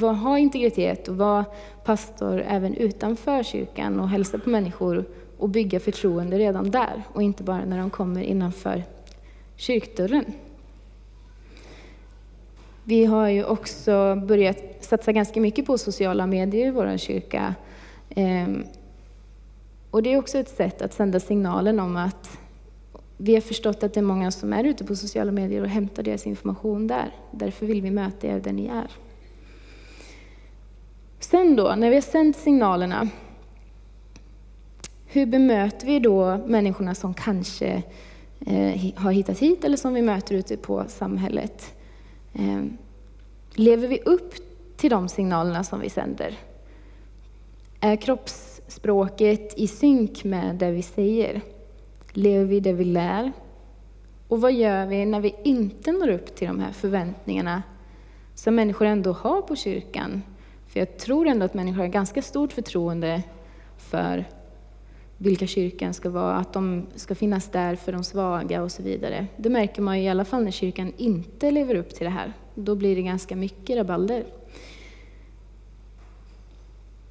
ha 0.00 0.38
integritet 0.38 1.08
och 1.08 1.16
vara 1.16 1.44
pastor 1.84 2.44
även 2.48 2.74
utanför 2.74 3.42
kyrkan 3.42 4.00
och 4.00 4.08
hälsa 4.08 4.38
på 4.38 4.50
människor 4.50 5.04
och 5.38 5.48
bygga 5.48 5.80
förtroende 5.80 6.38
redan 6.38 6.70
där 6.70 7.02
och 7.12 7.22
inte 7.22 7.42
bara 7.42 7.64
när 7.64 7.78
de 7.78 7.90
kommer 7.90 8.22
innanför 8.22 8.84
kyrkdörren. 9.56 10.24
Vi 12.84 13.04
har 13.04 13.28
ju 13.28 13.44
också 13.44 14.16
börjat 14.16 14.58
satsa 14.80 15.12
ganska 15.12 15.40
mycket 15.40 15.66
på 15.66 15.78
sociala 15.78 16.26
medier 16.26 16.66
i 16.66 16.70
vår 16.70 16.96
kyrka. 16.96 17.54
Ehm, 18.10 18.64
och 19.90 20.02
det 20.02 20.12
är 20.12 20.18
också 20.18 20.38
ett 20.38 20.48
sätt 20.48 20.82
att 20.82 20.92
sända 20.92 21.20
signalen 21.20 21.80
om 21.80 21.96
att 21.96 22.38
vi 23.16 23.34
har 23.34 23.40
förstått 23.40 23.82
att 23.82 23.94
det 23.94 24.00
är 24.00 24.04
många 24.04 24.30
som 24.30 24.52
är 24.52 24.64
ute 24.64 24.84
på 24.84 24.96
sociala 24.96 25.32
medier 25.32 25.62
och 25.62 25.68
hämtar 25.68 26.02
deras 26.02 26.26
information 26.26 26.86
där. 26.86 27.14
Därför 27.30 27.66
vill 27.66 27.82
vi 27.82 27.90
möta 27.90 28.26
er 28.26 28.40
där 28.40 28.52
ni 28.52 28.66
är. 28.66 29.03
Sen 31.30 31.56
då, 31.56 31.74
när 31.74 31.90
vi 31.90 31.94
har 31.96 32.02
sänt 32.02 32.36
signalerna, 32.36 33.08
hur 35.06 35.26
bemöter 35.26 35.86
vi 35.86 35.98
då 35.98 36.38
människorna 36.46 36.94
som 36.94 37.14
kanske 37.14 37.82
eh, 38.46 38.94
har 38.96 39.12
hittat 39.12 39.38
hit 39.38 39.64
eller 39.64 39.76
som 39.76 39.94
vi 39.94 40.02
möter 40.02 40.34
ute 40.34 40.56
på 40.56 40.84
samhället? 40.88 41.74
Eh, 42.32 42.62
lever 43.54 43.88
vi 43.88 44.00
upp 44.04 44.34
till 44.76 44.90
de 44.90 45.08
signalerna 45.08 45.64
som 45.64 45.80
vi 45.80 45.90
sänder? 45.90 46.38
Är 47.80 47.96
kroppsspråket 47.96 49.54
i 49.56 49.66
synk 49.66 50.24
med 50.24 50.56
det 50.56 50.70
vi 50.70 50.82
säger? 50.82 51.40
Lever 52.12 52.44
vi 52.44 52.60
det 52.60 52.72
vi 52.72 52.84
lär? 52.84 53.32
Och 54.28 54.40
vad 54.40 54.52
gör 54.52 54.86
vi 54.86 55.06
när 55.06 55.20
vi 55.20 55.34
inte 55.44 55.92
når 55.92 56.08
upp 56.08 56.36
till 56.36 56.48
de 56.48 56.60
här 56.60 56.72
förväntningarna 56.72 57.62
som 58.34 58.54
människor 58.54 58.86
ändå 58.86 59.12
har 59.12 59.42
på 59.42 59.56
kyrkan? 59.56 60.22
För 60.74 60.80
jag 60.80 60.96
tror 60.98 61.26
ändå 61.26 61.44
att 61.44 61.54
människor 61.54 61.78
har 61.78 61.86
ganska 61.86 62.22
stort 62.22 62.52
förtroende 62.52 63.22
för 63.78 64.24
vilka 65.18 65.46
kyrkan 65.46 65.94
ska 65.94 66.10
vara, 66.10 66.34
att 66.34 66.52
de 66.52 66.86
ska 66.94 67.14
finnas 67.14 67.48
där 67.48 67.76
för 67.76 67.92
de 67.92 68.04
svaga 68.04 68.62
och 68.62 68.72
så 68.72 68.82
vidare. 68.82 69.26
Det 69.36 69.50
märker 69.50 69.82
man 69.82 69.98
ju 69.98 70.04
i 70.04 70.08
alla 70.08 70.24
fall 70.24 70.44
när 70.44 70.50
kyrkan 70.50 70.92
inte 70.96 71.50
lever 71.50 71.74
upp 71.74 71.94
till 71.94 72.04
det 72.04 72.10
här. 72.10 72.32
Då 72.54 72.74
blir 72.74 72.96
det 72.96 73.02
ganska 73.02 73.36
mycket 73.36 73.76
rabalder. 73.76 74.24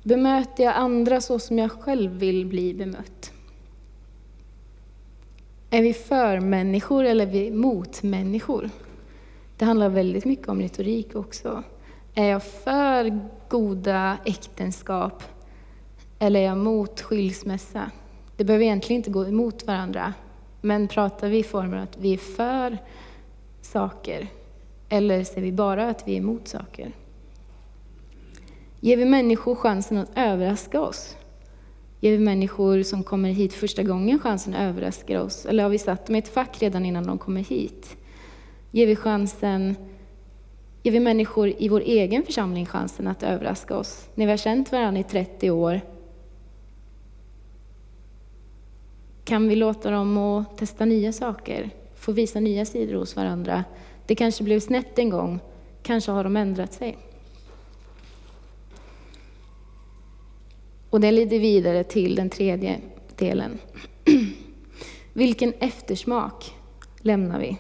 Bemöter 0.04 0.64
jag 0.64 0.76
andra 0.76 1.22
så 1.22 1.40
som 1.40 1.60
jag 1.60 1.72
själv 1.72 2.12
vill 2.12 2.46
bli 2.46 2.74
bemött? 2.74 3.32
Är 5.70 5.82
vi 5.82 5.94
för 5.94 6.40
människor 6.40 7.04
eller 7.06 7.28
är 7.28 7.32
vi 7.32 7.52
mot 7.52 8.04
människor? 8.04 8.70
Det 9.58 9.66
handlar 9.66 9.90
väldigt 9.90 10.26
mycket 10.26 10.50
om 10.50 10.62
retorik 10.62 11.16
också. 11.16 11.64
Är 12.16 12.30
jag 12.30 12.44
för 12.44 13.20
goda 13.50 14.18
äktenskap 14.26 15.24
eller 16.20 16.40
är 16.40 16.44
jag 16.44 16.58
mot 16.58 17.02
skilsmässa? 17.02 17.92
Det 18.38 18.44
behöver 18.44 18.66
egentligen 18.66 19.00
inte 19.00 19.10
gå 19.10 19.26
emot 19.26 19.68
varandra. 19.68 20.14
Men 20.62 20.88
pratar 20.88 21.30
vi 21.30 21.38
i 21.38 21.44
former 21.44 21.78
att 21.78 21.98
vi 21.98 22.14
är 22.14 22.18
för 22.18 22.78
saker 23.62 24.28
eller 24.90 25.24
ser 25.24 25.42
vi 25.42 25.52
bara 25.52 25.90
att 25.90 26.08
vi 26.08 26.14
är 26.14 26.18
emot 26.18 26.48
saker? 26.48 26.92
Ger 28.80 28.98
vi 28.98 29.06
människor 29.06 29.56
chansen 29.56 29.98
att 29.98 30.12
överraska 30.16 30.82
oss? 30.82 31.18
Ger 32.00 32.12
vi 32.12 32.20
människor 32.20 32.84
som 32.84 33.04
kommer 33.04 33.30
hit 33.30 33.54
första 33.54 33.84
gången 33.84 34.20
chansen 34.20 34.54
att 34.54 34.62
överraska 34.62 35.22
oss? 35.22 35.46
Eller 35.46 35.64
har 35.64 35.70
vi 35.70 35.78
satt 35.78 36.06
dem 36.06 36.16
i 36.16 36.20
ett 36.20 36.34
fack 36.34 36.62
redan 36.62 36.86
innan 36.86 37.08
de 37.08 37.18
kommer 37.18 37.42
hit? 37.42 37.98
Ger 38.72 38.88
vi 38.88 38.96
chansen 38.96 39.76
ger 40.84 40.92
vi 40.92 41.00
människor 41.00 41.54
i 41.58 41.70
vår 41.70 41.82
egen 41.82 42.24
församling 42.24 42.66
chansen 42.66 43.08
att 43.08 43.24
överraska 43.24 43.78
oss. 43.78 44.10
När 44.16 44.26
vi 44.26 44.32
har 44.32 44.38
känt 44.38 44.72
varandra 44.72 45.00
i 45.00 45.04
30 45.04 45.52
år, 45.52 45.82
kan 49.24 49.48
vi 49.48 49.56
låta 49.56 49.92
dem 49.92 50.18
att 50.18 50.58
testa 50.58 50.86
nya 50.86 51.14
saker, 51.14 51.70
få 51.96 52.12
visa 52.12 52.40
nya 52.40 52.66
sidor 52.66 52.96
hos 52.96 53.16
varandra. 53.16 53.64
Det 54.06 54.16
kanske 54.16 54.44
blev 54.44 54.60
snett 54.60 55.00
en 55.00 55.10
gång, 55.10 55.40
kanske 55.84 56.12
har 56.12 56.24
de 56.24 56.38
ändrat 56.38 56.74
sig. 56.74 56.98
Och 60.90 61.02
det 61.02 61.12
leder 61.12 61.40
vidare 61.40 61.84
till 61.84 62.16
den 62.16 62.30
tredje 62.30 62.80
delen. 63.16 63.60
Vilken 65.14 65.54
eftersmak 65.60 66.54
lämnar 67.02 67.40
vi? 67.40 67.58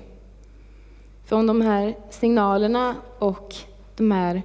För 1.25 1.35
om 1.35 1.47
de 1.47 1.61
här 1.61 1.95
signalerna 2.09 2.95
och 3.19 3.55
de 3.95 4.11
här 4.11 4.41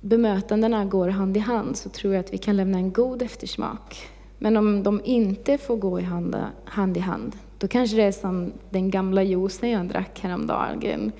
bemötandena 0.00 0.84
går 0.84 1.08
hand 1.08 1.36
i 1.36 1.40
hand 1.40 1.76
så 1.76 1.88
tror 1.88 2.14
jag 2.14 2.20
att 2.20 2.32
vi 2.32 2.38
kan 2.38 2.56
lämna 2.56 2.78
en 2.78 2.92
god 2.92 3.22
eftersmak. 3.22 4.08
Men 4.38 4.56
om 4.56 4.82
de 4.82 5.00
inte 5.04 5.58
får 5.58 5.76
gå 5.76 6.00
i 6.00 6.02
hand, 6.02 6.36
hand 6.64 6.96
i 6.96 7.00
hand, 7.00 7.36
då 7.58 7.68
kanske 7.68 7.96
det 7.96 8.02
är 8.02 8.12
som 8.12 8.52
den 8.70 8.90
gamla 8.90 9.22
juicen 9.22 9.70
jag 9.70 9.88
drack 9.88 10.20
häromdagen 10.20 11.12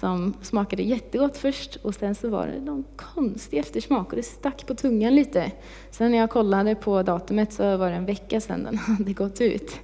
som 0.00 0.34
smakade 0.42 0.82
jättegott 0.82 1.36
först 1.36 1.76
och 1.76 1.94
sen 1.94 2.14
så 2.14 2.28
var 2.28 2.46
det 2.46 2.60
någon 2.60 2.84
konstig 2.96 3.58
eftersmak 3.58 4.10
och 4.10 4.16
det 4.16 4.22
stack 4.22 4.66
på 4.66 4.74
tungan 4.74 5.14
lite. 5.14 5.52
Sen 5.90 6.10
när 6.10 6.18
jag 6.18 6.30
kollade 6.30 6.74
på 6.74 7.02
datumet 7.02 7.52
så 7.52 7.76
var 7.76 7.90
det 7.90 7.96
en 7.96 8.06
vecka 8.06 8.40
sedan 8.40 8.64
den 8.64 8.78
hade 8.78 9.12
gått 9.12 9.40
ut. 9.40 9.76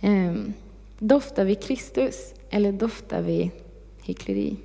Ehm, 0.00 0.52
doftar 0.98 1.44
vi 1.44 1.54
Kristus? 1.54 2.34
Eller 2.50 2.72
doftar 2.72 3.22
vi 3.22 3.50
hyckleri? 4.02 4.56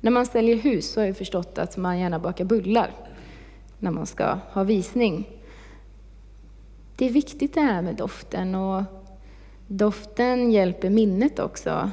När 0.00 0.10
man 0.10 0.26
säljer 0.26 0.56
hus 0.56 0.90
så 0.90 1.00
har 1.00 1.06
jag 1.06 1.16
förstått 1.16 1.58
att 1.58 1.76
man 1.76 1.98
gärna 1.98 2.18
bakar 2.18 2.44
bullar 2.44 2.90
när 3.78 3.90
man 3.90 4.06
ska 4.06 4.38
ha 4.52 4.64
visning. 4.64 5.28
Det 6.96 7.06
är 7.06 7.10
viktigt 7.10 7.54
det 7.54 7.60
här 7.60 7.82
med 7.82 7.94
doften 7.94 8.54
och 8.54 8.82
doften 9.66 10.52
hjälper 10.52 10.90
minnet 10.90 11.38
också. 11.38 11.90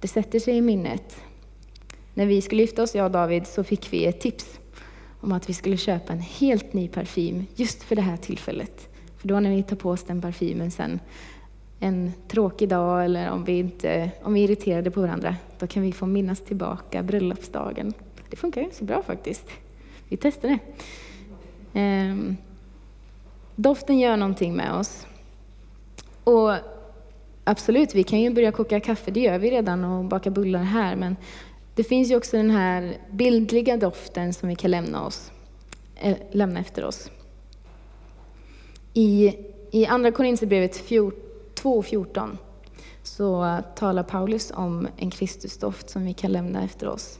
Det 0.00 0.08
sätter 0.08 0.38
sig 0.40 0.56
i 0.56 0.60
minnet. 0.60 1.16
När 2.14 2.26
vi 2.26 2.42
skulle 2.42 2.62
gifta 2.62 2.82
oss, 2.82 2.94
jag 2.94 3.04
och 3.04 3.10
David, 3.10 3.46
så 3.46 3.64
fick 3.64 3.92
vi 3.92 4.06
ett 4.06 4.20
tips 4.20 4.60
om 5.20 5.32
att 5.32 5.48
vi 5.48 5.54
skulle 5.54 5.76
köpa 5.76 6.12
en 6.12 6.20
helt 6.20 6.72
ny 6.72 6.88
parfym 6.88 7.46
just 7.54 7.82
för 7.82 7.96
det 7.96 8.02
här 8.02 8.16
tillfället. 8.16 8.88
För 9.16 9.28
då 9.28 9.40
när 9.40 9.50
vi 9.50 9.62
tar 9.62 9.76
på 9.76 9.90
oss 9.90 10.04
den 10.04 10.20
parfymen 10.20 10.70
sen 10.70 11.00
en 11.82 12.12
tråkig 12.28 12.68
dag 12.68 13.04
eller 13.04 13.30
om 13.30 13.44
vi, 13.44 13.58
inte, 13.58 14.10
om 14.22 14.34
vi 14.34 14.40
är 14.40 14.44
irriterade 14.44 14.90
på 14.90 15.00
varandra, 15.00 15.36
då 15.58 15.66
kan 15.66 15.82
vi 15.82 15.92
få 15.92 16.06
minnas 16.06 16.40
tillbaka 16.40 17.02
bröllopsdagen. 17.02 17.92
Det 18.30 18.36
funkar 18.36 18.62
ganska 18.62 18.84
bra 18.84 19.02
faktiskt. 19.02 19.48
Vi 20.08 20.16
testar 20.16 20.48
det. 20.48 20.58
Ehm, 21.80 22.36
doften 23.56 23.98
gör 23.98 24.16
någonting 24.16 24.56
med 24.56 24.74
oss. 24.74 25.06
Och 26.24 26.52
absolut, 27.44 27.94
vi 27.94 28.02
kan 28.02 28.20
ju 28.20 28.30
börja 28.30 28.52
koka 28.52 28.80
kaffe, 28.80 29.10
det 29.10 29.20
gör 29.20 29.38
vi 29.38 29.50
redan, 29.50 29.84
och 29.84 30.04
baka 30.04 30.30
bullar 30.30 30.62
här, 30.62 30.96
men 30.96 31.16
det 31.74 31.84
finns 31.84 32.10
ju 32.10 32.16
också 32.16 32.36
den 32.36 32.50
här 32.50 32.96
bildliga 33.10 33.76
doften 33.76 34.32
som 34.32 34.48
vi 34.48 34.54
kan 34.54 34.70
lämna, 34.70 35.06
oss, 35.06 35.32
äh, 35.96 36.16
lämna 36.30 36.60
efter 36.60 36.84
oss. 36.84 37.10
I, 38.94 39.34
i 39.70 39.86
Andra 39.86 40.12
Korinthierbrevet 40.12 40.76
14 40.76 41.31
2.14 41.62 42.36
så 43.02 43.58
talar 43.74 44.02
Paulus 44.02 44.52
om 44.54 44.88
en 44.96 45.10
Kristusdoft 45.10 45.90
som 45.90 46.04
vi 46.04 46.12
kan 46.12 46.32
lämna 46.32 46.64
efter 46.64 46.88
oss. 46.88 47.18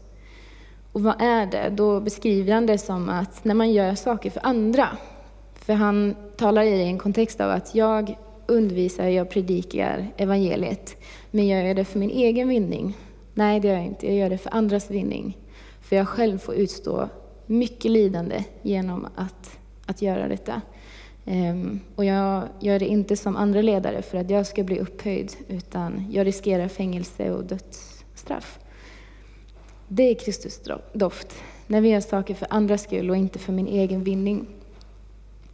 Och 0.92 1.02
vad 1.02 1.22
är 1.22 1.46
det? 1.46 1.70
Då 1.70 2.00
beskriver 2.00 2.52
han 2.52 2.66
det 2.66 2.78
som 2.78 3.08
att 3.08 3.44
när 3.44 3.54
man 3.54 3.72
gör 3.72 3.94
saker 3.94 4.30
för 4.30 4.46
andra, 4.46 4.88
för 5.54 5.72
han 5.72 6.16
talar 6.36 6.62
i 6.62 6.82
en 6.82 6.98
kontext 6.98 7.40
av 7.40 7.50
att 7.50 7.74
jag 7.74 8.18
undervisar, 8.46 9.08
jag 9.08 9.30
predikar 9.30 10.12
evangeliet, 10.16 10.96
men 11.30 11.48
jag 11.48 11.66
gör 11.66 11.74
det 11.74 11.84
för 11.84 11.98
min 11.98 12.10
egen 12.10 12.48
vinning. 12.48 12.96
Nej, 13.34 13.60
det 13.60 13.68
gör 13.68 13.74
jag 13.74 13.84
inte. 13.84 14.06
Jag 14.06 14.16
gör 14.16 14.30
det 14.30 14.38
för 14.38 14.54
andras 14.54 14.90
vinning. 14.90 15.38
För 15.80 15.96
jag 15.96 16.08
själv 16.08 16.38
får 16.38 16.54
utstå 16.54 17.08
mycket 17.46 17.90
lidande 17.90 18.44
genom 18.62 19.06
att, 19.16 19.58
att 19.86 20.02
göra 20.02 20.28
detta. 20.28 20.60
Um, 21.24 21.80
och 21.96 22.04
jag 22.04 22.48
gör 22.60 22.78
det 22.78 22.86
inte 22.86 23.16
som 23.16 23.36
andra 23.36 23.62
ledare 23.62 24.02
för 24.02 24.18
att 24.18 24.30
jag 24.30 24.46
ska 24.46 24.64
bli 24.64 24.78
upphöjd, 24.78 25.32
utan 25.48 26.06
jag 26.10 26.26
riskerar 26.26 26.68
fängelse 26.68 27.30
och 27.30 27.44
dödsstraff. 27.44 28.58
Det 29.88 30.02
är 30.02 30.14
Kristus 30.14 30.60
doft. 30.92 31.34
när 31.66 31.80
vi 31.80 31.88
gör 31.88 32.00
saker 32.00 32.34
för 32.34 32.46
andras 32.50 32.82
skull 32.82 33.10
och 33.10 33.16
inte 33.16 33.38
för 33.38 33.52
min 33.52 33.66
egen 33.66 34.04
vinning. 34.04 34.46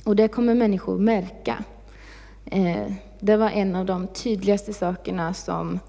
Och 0.04 0.16
det 0.16 0.28
kommer 0.28 0.54
människor 0.54 0.98
märka. 0.98 1.64
Ehm, 2.44 2.94
det 3.20 3.36
var 3.36 3.50
en 3.50 3.76
av 3.76 3.86
de 3.86 4.06
tydligaste 4.06 4.72
sakerna 4.72 5.34
som 5.34 5.80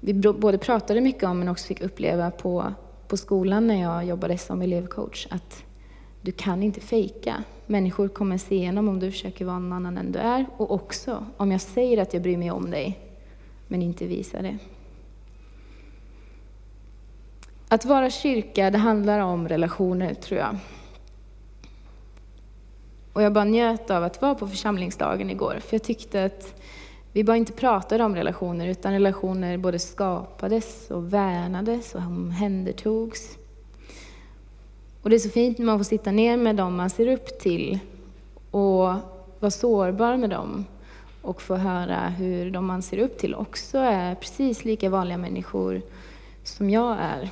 vi 0.00 0.14
både 0.14 0.58
pratade 0.58 1.00
mycket 1.00 1.24
om 1.24 1.38
men 1.38 1.48
också 1.48 1.66
fick 1.66 1.80
uppleva 1.80 2.30
på, 2.30 2.72
på 3.08 3.16
skolan 3.16 3.66
när 3.66 3.82
jag 3.82 4.04
jobbade 4.04 4.38
som 4.38 4.62
elevcoach. 4.62 5.26
Att 5.30 5.65
du 6.26 6.32
kan 6.32 6.62
inte 6.62 6.80
fejka. 6.80 7.42
Människor 7.66 8.08
kommer 8.08 8.38
se 8.38 8.54
igenom 8.54 8.88
om 8.88 9.00
du 9.00 9.10
försöker 9.10 9.44
vara 9.44 9.58
någon 9.58 9.72
annan 9.72 9.98
än 9.98 10.12
du 10.12 10.18
är 10.18 10.46
och 10.56 10.70
också 10.70 11.26
om 11.36 11.52
jag 11.52 11.60
säger 11.60 12.02
att 12.02 12.14
jag 12.14 12.22
bryr 12.22 12.36
mig 12.36 12.50
om 12.50 12.70
dig 12.70 12.98
men 13.68 13.82
inte 13.82 14.06
visar 14.06 14.42
det. 14.42 14.58
Att 17.68 17.84
vara 17.84 18.10
kyrka, 18.10 18.70
det 18.70 18.78
handlar 18.78 19.20
om 19.20 19.48
relationer 19.48 20.14
tror 20.14 20.40
jag. 20.40 20.56
Och 23.12 23.22
jag 23.22 23.32
bara 23.32 23.44
njöt 23.44 23.90
av 23.90 24.04
att 24.04 24.22
vara 24.22 24.34
på 24.34 24.48
församlingsdagen 24.48 25.30
igår, 25.30 25.58
för 25.60 25.74
jag 25.74 25.82
tyckte 25.82 26.24
att 26.24 26.60
vi 27.12 27.24
bara 27.24 27.36
inte 27.36 27.52
pratade 27.52 28.04
om 28.04 28.14
relationer, 28.14 28.66
utan 28.66 28.92
relationer 28.92 29.56
både 29.56 29.78
skapades 29.78 30.90
och 30.90 31.12
värnades 31.12 31.94
och 31.94 32.00
omhändertogs. 32.00 33.38
Och 35.06 35.10
det 35.10 35.16
är 35.16 35.20
så 35.20 35.30
fint 35.30 35.58
när 35.58 35.66
man 35.66 35.78
får 35.78 35.84
sitta 35.84 36.10
ner 36.10 36.36
med 36.36 36.56
dem 36.56 36.76
man 36.76 36.90
ser 36.90 37.06
upp 37.06 37.38
till 37.38 37.78
och 38.50 38.94
vara 39.40 39.50
sårbar 39.50 40.16
med 40.16 40.30
dem 40.30 40.64
och 41.22 41.42
få 41.42 41.54
höra 41.54 42.08
hur 42.08 42.50
de 42.50 42.66
man 42.66 42.82
ser 42.82 42.98
upp 42.98 43.18
till 43.18 43.34
också 43.34 43.78
är 43.78 44.14
precis 44.14 44.64
lika 44.64 44.90
vanliga 44.90 45.18
människor 45.18 45.82
som 46.42 46.70
jag 46.70 46.96
är. 47.00 47.30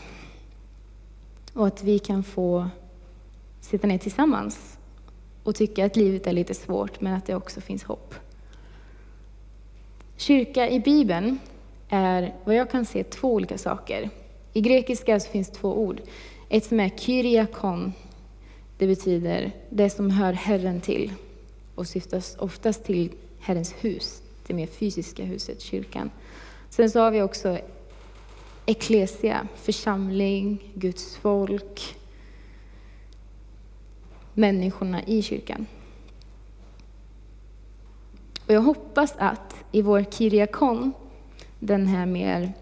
Och 1.54 1.66
att 1.66 1.82
vi 1.82 1.98
kan 1.98 2.24
få 2.24 2.68
sitta 3.60 3.86
ner 3.86 3.98
tillsammans 3.98 4.78
och 5.42 5.54
tycka 5.54 5.86
att 5.86 5.96
livet 5.96 6.26
är 6.26 6.32
lite 6.32 6.54
svårt, 6.54 7.00
men 7.00 7.14
att 7.14 7.26
det 7.26 7.34
också 7.34 7.60
finns 7.60 7.84
hopp. 7.84 8.14
Kyrka 10.16 10.68
i 10.70 10.80
Bibeln 10.80 11.38
är, 11.88 12.34
vad 12.44 12.54
jag 12.54 12.70
kan 12.70 12.84
se, 12.84 13.04
två 13.04 13.32
olika 13.32 13.58
saker. 13.58 14.10
I 14.52 14.60
grekiska 14.60 15.20
så 15.20 15.30
finns 15.30 15.50
två 15.50 15.78
ord. 15.78 16.00
Ett 16.54 16.64
som 16.64 16.80
är 16.80 16.88
kyriakon, 16.88 17.92
det 18.78 18.86
betyder 18.86 19.52
det 19.70 19.90
som 19.90 20.10
hör 20.10 20.32
Herren 20.32 20.80
till 20.80 21.12
och 21.74 21.86
syftas 21.86 22.36
oftast 22.38 22.84
till 22.84 23.12
Herrens 23.38 23.74
hus, 23.80 24.22
det 24.46 24.54
mer 24.54 24.66
fysiska 24.66 25.24
huset, 25.24 25.60
kyrkan. 25.60 26.10
Sen 26.70 26.90
så 26.90 27.00
har 27.00 27.10
vi 27.10 27.22
också 27.22 27.58
eklesia, 28.66 29.48
församling, 29.54 30.72
Guds 30.74 31.16
folk, 31.16 31.96
människorna 34.34 35.04
i 35.04 35.22
kyrkan. 35.22 35.66
Och 38.46 38.52
jag 38.52 38.62
hoppas 38.62 39.14
att 39.18 39.54
i 39.72 39.82
vår 39.82 40.04
Kyriakon, 40.10 40.92
den 41.58 41.86
här 41.86 42.06
mer 42.06 42.52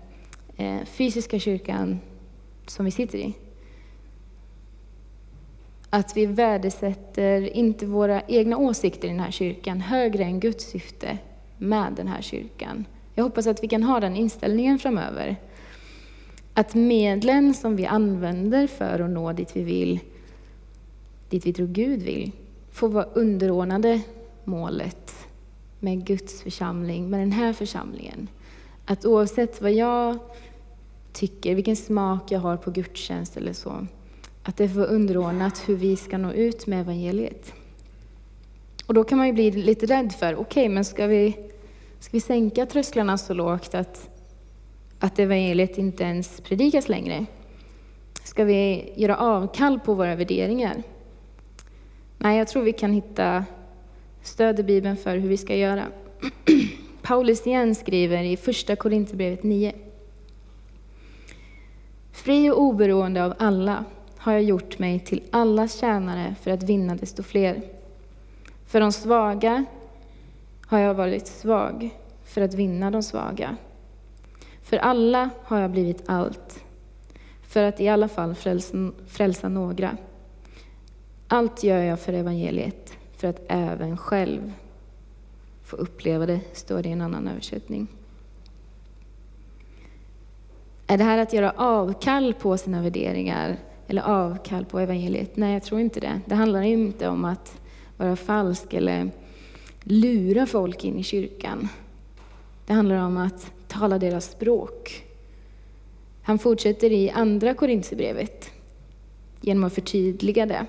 eh, 0.56 0.84
fysiska 0.84 1.38
kyrkan 1.38 2.00
som 2.66 2.84
vi 2.84 2.90
sitter 2.90 3.18
i, 3.18 3.34
att 5.94 6.16
vi 6.16 6.26
värdesätter 6.26 7.56
inte 7.56 7.86
våra 7.86 8.22
egna 8.22 8.56
åsikter 8.56 9.08
i 9.08 9.10
den 9.10 9.20
här 9.20 9.30
kyrkan 9.30 9.80
högre 9.80 10.24
än 10.24 10.40
Guds 10.40 10.64
syfte 10.64 11.18
med 11.58 11.92
den 11.96 12.08
här 12.08 12.22
kyrkan. 12.22 12.84
Jag 13.14 13.24
hoppas 13.24 13.46
att 13.46 13.62
vi 13.62 13.68
kan 13.68 13.82
ha 13.82 14.00
den 14.00 14.16
inställningen 14.16 14.78
framöver. 14.78 15.36
Att 16.54 16.74
medlen 16.74 17.54
som 17.54 17.76
vi 17.76 17.86
använder 17.86 18.66
för 18.66 18.98
att 18.98 19.10
nå 19.10 19.32
dit 19.32 19.56
vi 19.56 19.62
vill, 19.62 20.00
dit 21.28 21.46
vi 21.46 21.52
tror 21.52 21.66
Gud 21.66 22.02
vill, 22.02 22.32
får 22.70 22.88
vara 22.88 23.04
underordnade 23.04 24.00
målet 24.44 25.26
med 25.80 26.06
Guds 26.06 26.42
församling, 26.42 27.10
med 27.10 27.20
den 27.20 27.32
här 27.32 27.52
församlingen. 27.52 28.28
Att 28.84 29.04
oavsett 29.04 29.62
vad 29.62 29.72
jag 29.72 30.18
tycker, 31.12 31.54
vilken 31.54 31.76
smak 31.76 32.32
jag 32.32 32.40
har 32.40 32.56
på 32.56 32.70
gudstjänst 32.70 33.36
eller 33.36 33.52
så, 33.52 33.86
att 34.42 34.56
det 34.56 34.66
var 34.66 34.86
underordnat 34.86 35.68
hur 35.68 35.76
vi 35.76 35.96
ska 35.96 36.18
nå 36.18 36.32
ut 36.32 36.66
med 36.66 36.80
evangeliet. 36.80 37.52
Och 38.86 38.94
då 38.94 39.04
kan 39.04 39.18
man 39.18 39.26
ju 39.26 39.32
bli 39.32 39.50
lite 39.50 39.86
rädd 39.86 40.12
för, 40.12 40.34
okej, 40.34 40.42
okay, 40.42 40.68
men 40.68 40.84
ska 40.84 41.06
vi, 41.06 41.36
ska 41.98 42.10
vi 42.12 42.20
sänka 42.20 42.66
trösklarna 42.66 43.18
så 43.18 43.34
lågt 43.34 43.74
att 43.74 44.08
att 45.02 45.18
evangeliet 45.18 45.78
inte 45.78 46.04
ens 46.04 46.40
predikas 46.40 46.88
längre? 46.88 47.26
Ska 48.24 48.44
vi 48.44 48.92
göra 48.96 49.16
avkall 49.16 49.80
på 49.80 49.94
våra 49.94 50.14
värderingar? 50.14 50.82
Nej, 52.18 52.38
jag 52.38 52.48
tror 52.48 52.62
vi 52.62 52.72
kan 52.72 52.92
hitta 52.92 53.44
stöd 54.22 54.60
i 54.60 54.62
Bibeln 54.62 54.96
för 54.96 55.16
hur 55.16 55.28
vi 55.28 55.36
ska 55.36 55.56
göra. 55.56 55.86
Paulus 57.02 57.46
igen 57.46 57.74
skriver 57.74 58.22
i 58.22 58.36
Första 58.36 58.76
Korinthierbrevet 58.76 59.42
9. 59.42 59.72
Fri 62.12 62.50
och 62.50 62.60
oberoende 62.60 63.24
av 63.24 63.34
alla 63.38 63.84
har 64.22 64.32
jag 64.32 64.42
gjort 64.42 64.78
mig 64.78 65.00
till 65.00 65.22
allas 65.30 65.80
tjänare 65.80 66.34
för 66.40 66.50
att 66.50 66.62
vinna 66.62 66.94
desto 66.94 67.22
fler. 67.22 67.62
För 68.66 68.80
de 68.80 68.92
svaga 68.92 69.64
har 70.66 70.78
jag 70.78 70.94
varit 70.94 71.26
svag 71.26 71.90
för 72.24 72.40
att 72.40 72.54
vinna 72.54 72.90
de 72.90 73.02
svaga. 73.02 73.56
För 74.62 74.76
alla 74.76 75.30
har 75.42 75.60
jag 75.60 75.70
blivit 75.70 76.02
allt, 76.06 76.64
för 77.42 77.62
att 77.62 77.80
i 77.80 77.88
alla 77.88 78.08
fall 78.08 78.34
frälsa, 78.34 78.92
frälsa 79.06 79.48
några. 79.48 79.96
Allt 81.28 81.64
gör 81.64 81.82
jag 81.82 82.00
för 82.00 82.12
evangeliet, 82.12 82.96
för 83.16 83.28
att 83.28 83.40
även 83.48 83.96
själv 83.96 84.52
få 85.64 85.76
uppleva 85.76 86.26
det, 86.26 86.40
står 86.52 86.82
det 86.82 86.88
i 86.88 86.92
en 86.92 87.00
annan 87.00 87.28
översättning. 87.28 87.86
Är 90.86 90.98
det 90.98 91.04
här 91.04 91.18
att 91.18 91.32
göra 91.32 91.50
avkall 91.56 92.34
på 92.34 92.56
sina 92.56 92.82
värderingar 92.82 93.58
eller 93.92 94.02
avkall 94.02 94.64
på 94.64 94.78
evangeliet? 94.78 95.36
Nej, 95.36 95.52
jag 95.52 95.62
tror 95.62 95.80
inte 95.80 96.00
det. 96.00 96.20
Det 96.26 96.34
handlar 96.34 96.62
inte 96.62 97.08
om 97.08 97.24
att 97.24 97.60
vara 97.96 98.16
falsk 98.16 98.74
eller 98.74 99.10
lura 99.82 100.46
folk 100.46 100.84
in 100.84 100.98
i 100.98 101.02
kyrkan. 101.02 101.68
Det 102.66 102.72
handlar 102.72 102.96
om 102.96 103.16
att 103.16 103.52
tala 103.68 103.98
deras 103.98 104.30
språk. 104.30 105.04
Han 106.22 106.38
fortsätter 106.38 106.92
i 106.92 107.10
Andra 107.10 107.54
Korintierbrevet 107.54 108.50
genom 109.40 109.64
att 109.64 109.74
förtydliga 109.74 110.46
det. 110.46 110.66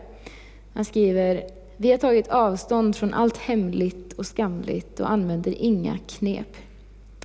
Han 0.73 0.85
skriver, 0.85 1.43
vi 1.77 1.91
har 1.91 1.97
tagit 1.97 2.27
avstånd 2.27 2.95
från 2.95 3.13
allt 3.13 3.37
hemligt 3.37 4.13
och 4.13 4.25
skamligt 4.25 4.99
och 4.99 5.11
använder 5.11 5.51
inga 5.57 5.97
knep. 5.97 6.55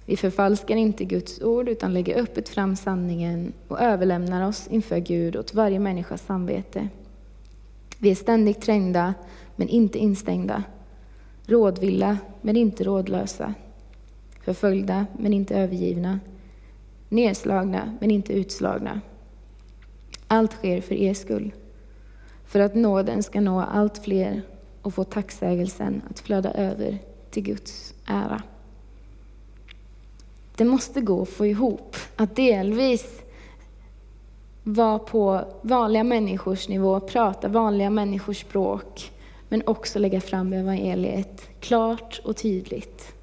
Vi 0.08 0.16
förfalskar 0.16 0.76
inte 0.76 1.04
Guds 1.04 1.40
ord 1.42 1.68
utan 1.68 1.94
lägger 1.94 2.20
öppet 2.20 2.48
fram 2.48 2.76
sanningen 2.76 3.52
och 3.68 3.80
överlämnar 3.80 4.48
oss 4.48 4.68
inför 4.70 4.98
Gud 4.98 5.36
åt 5.36 5.54
varje 5.54 5.78
människas 5.78 6.26
samvete. 6.26 6.88
Vi 7.98 8.10
är 8.10 8.14
ständigt 8.14 8.60
trängda 8.60 9.14
men 9.56 9.68
inte 9.68 9.98
instängda, 9.98 10.64
rådvilla 11.46 12.18
men 12.40 12.56
inte 12.56 12.84
rådlösa, 12.84 13.54
förföljda 14.44 15.06
men 15.18 15.32
inte 15.32 15.54
övergivna, 15.54 16.20
nedslagna 17.08 17.96
men 18.00 18.10
inte 18.10 18.32
utslagna. 18.32 19.00
Allt 20.26 20.52
sker 20.52 20.80
för 20.80 20.94
er 20.94 21.14
skull, 21.14 21.54
för 22.44 22.60
att 22.60 22.74
nåden 22.74 23.22
ska 23.22 23.40
nå 23.40 23.60
allt 23.60 23.98
fler 23.98 24.42
och 24.82 24.94
få 24.94 25.04
tacksägelsen 25.04 26.02
att 26.10 26.20
flöda 26.20 26.52
över 26.52 26.98
till 27.30 27.42
Guds 27.42 27.94
ära. 28.06 28.42
Det 30.58 30.64
måste 30.64 31.00
gå 31.00 31.22
att 31.22 31.28
få 31.28 31.46
ihop 31.46 31.96
att 32.16 32.36
delvis 32.36 33.22
vara 34.62 34.98
på 34.98 35.44
vanliga 35.62 36.04
människors 36.04 36.68
nivå, 36.68 37.00
prata 37.00 37.48
vanliga 37.48 37.90
människors 37.90 38.40
språk, 38.40 39.12
men 39.48 39.62
också 39.66 39.98
lägga 39.98 40.20
fram 40.20 40.52
evangeliet 40.52 41.48
klart 41.60 42.20
och 42.24 42.36
tydligt. 42.36 43.14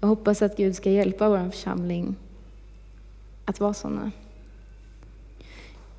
Jag 0.00 0.08
hoppas 0.08 0.42
att 0.42 0.56
Gud 0.56 0.76
ska 0.76 0.90
hjälpa 0.90 1.28
vår 1.28 1.50
församling 1.50 2.16
att 3.44 3.60
vara 3.60 3.74
sådana. 3.74 4.10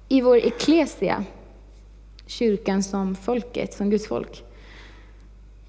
I 0.08 0.21
vår 0.21 0.38
eklesia, 0.38 1.26
kyrkan 2.26 2.84
som 2.84 3.15
folket, 3.15 3.74
som 3.74 3.89
Guds 3.89 4.08
folk, 4.08 4.43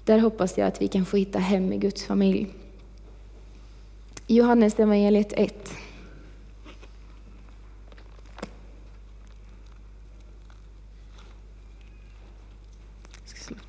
där 0.03 0.19
hoppas 0.19 0.57
jag 0.57 0.67
att 0.67 0.81
vi 0.81 0.87
kan 0.87 1.05
få 1.05 1.17
hitta 1.17 1.39
hem 1.39 1.73
i 1.73 1.77
Guds 1.77 2.03
familj. 2.03 2.47
Johannes 4.29 4.79
evangeliet 4.79 5.33
1. 5.33 5.73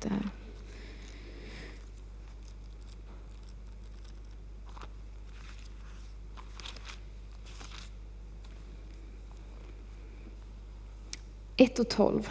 Jag. 0.01 0.11
Ett 11.57 11.79
och 11.79 11.89
tolv. 11.89 12.29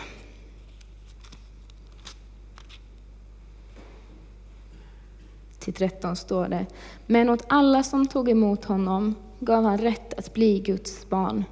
1-13 5.73 6.15
står 6.15 6.49
det. 6.49 6.67
Men 7.07 7.29
åt 7.29 7.45
alla 7.49 7.83
som 7.83 8.07
tog 8.07 8.31
emot 8.31 8.65
honom 8.65 9.15
gav 9.41 9.65
han 9.65 9.79
rätt 9.79 10.15
att 10.15 10.35
bli 10.35 10.59
Guds 10.59 11.09
barn. 11.09 11.45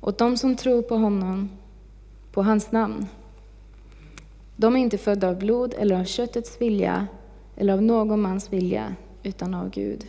Åt 0.00 0.18
dem 0.18 0.36
som 0.36 0.56
tror 0.56 0.82
på 0.82 0.96
honom, 0.96 1.50
på 2.32 2.42
hans 2.42 2.72
namn. 2.72 3.06
De 4.56 4.76
är 4.76 4.80
inte 4.80 4.98
födda 4.98 5.28
av 5.28 5.38
blod 5.38 5.74
eller 5.78 6.00
av 6.00 6.04
köttets 6.04 6.60
vilja 6.60 7.06
eller 7.56 7.72
av 7.72 7.82
någon 7.82 8.20
mans 8.20 8.52
vilja, 8.52 8.94
utan 9.22 9.54
av 9.54 9.70
Gud. 9.70 10.06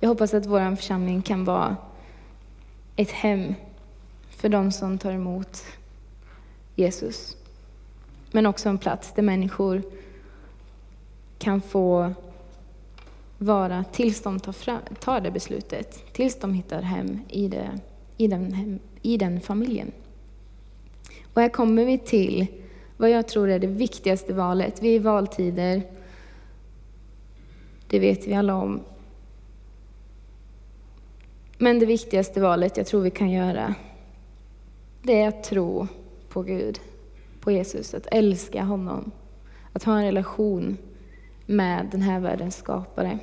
Jag 0.00 0.08
hoppas 0.08 0.34
att 0.34 0.46
vår 0.46 0.76
församling 0.76 1.22
kan 1.22 1.44
vara 1.44 1.76
ett 2.96 3.10
hem 3.10 3.54
för 4.30 4.48
de 4.48 4.72
som 4.72 4.98
tar 4.98 5.12
emot 5.12 5.62
Jesus. 6.74 7.36
Men 8.36 8.46
också 8.46 8.68
en 8.68 8.78
plats 8.78 9.12
där 9.12 9.22
människor 9.22 9.82
kan 11.38 11.60
få 11.60 12.12
vara 13.38 13.84
tills 13.92 14.22
de 14.22 14.40
tar, 14.40 14.52
fram, 14.52 14.80
tar 15.00 15.20
det 15.20 15.30
beslutet, 15.30 16.12
tills 16.12 16.38
de 16.38 16.54
hittar 16.54 16.82
hem 16.82 17.20
i, 17.28 17.48
det, 17.48 17.80
i, 18.16 18.26
den, 18.26 18.52
hem, 18.52 18.78
i 19.02 19.16
den 19.16 19.40
familjen. 19.40 19.92
Och 21.34 21.42
här 21.42 21.48
kommer 21.48 21.84
vi 21.84 21.98
till 21.98 22.46
vad 22.96 23.10
jag 23.10 23.28
tror 23.28 23.50
är 23.50 23.58
det 23.58 23.66
viktigaste 23.66 24.34
valet. 24.34 24.82
Vi 24.82 24.88
är 24.88 24.94
i 24.94 24.98
valtider, 24.98 25.82
det 27.88 27.98
vet 27.98 28.26
vi 28.26 28.34
alla 28.34 28.54
om. 28.54 28.80
Men 31.58 31.78
det 31.78 31.86
viktigaste 31.86 32.40
valet 32.40 32.76
jag 32.76 32.86
tror 32.86 33.00
vi 33.00 33.10
kan 33.10 33.30
göra, 33.30 33.74
det 35.02 35.20
är 35.20 35.28
att 35.28 35.44
tro 35.44 35.86
på 36.28 36.42
Gud, 36.42 36.80
på 37.46 37.52
Jesus, 37.52 37.94
att 37.94 38.06
älska 38.10 38.62
honom, 38.62 39.10
att 39.72 39.84
ha 39.84 39.98
en 39.98 40.04
relation 40.04 40.76
med 41.46 41.88
den 41.90 42.02
här 42.02 42.20
världens 42.20 42.56
skapare. 42.56 43.18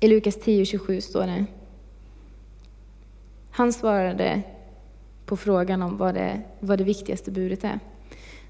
I 0.00 0.08
Lukas 0.08 0.38
10.27 0.38 1.00
står 1.00 1.26
det, 1.26 1.44
han 3.50 3.72
svarade 3.72 4.42
på 5.26 5.36
frågan 5.36 5.82
om 5.82 5.96
vad 5.96 6.14
det, 6.14 6.42
vad 6.60 6.78
det 6.78 6.84
viktigaste 6.84 7.30
budet 7.30 7.64
är. 7.64 7.80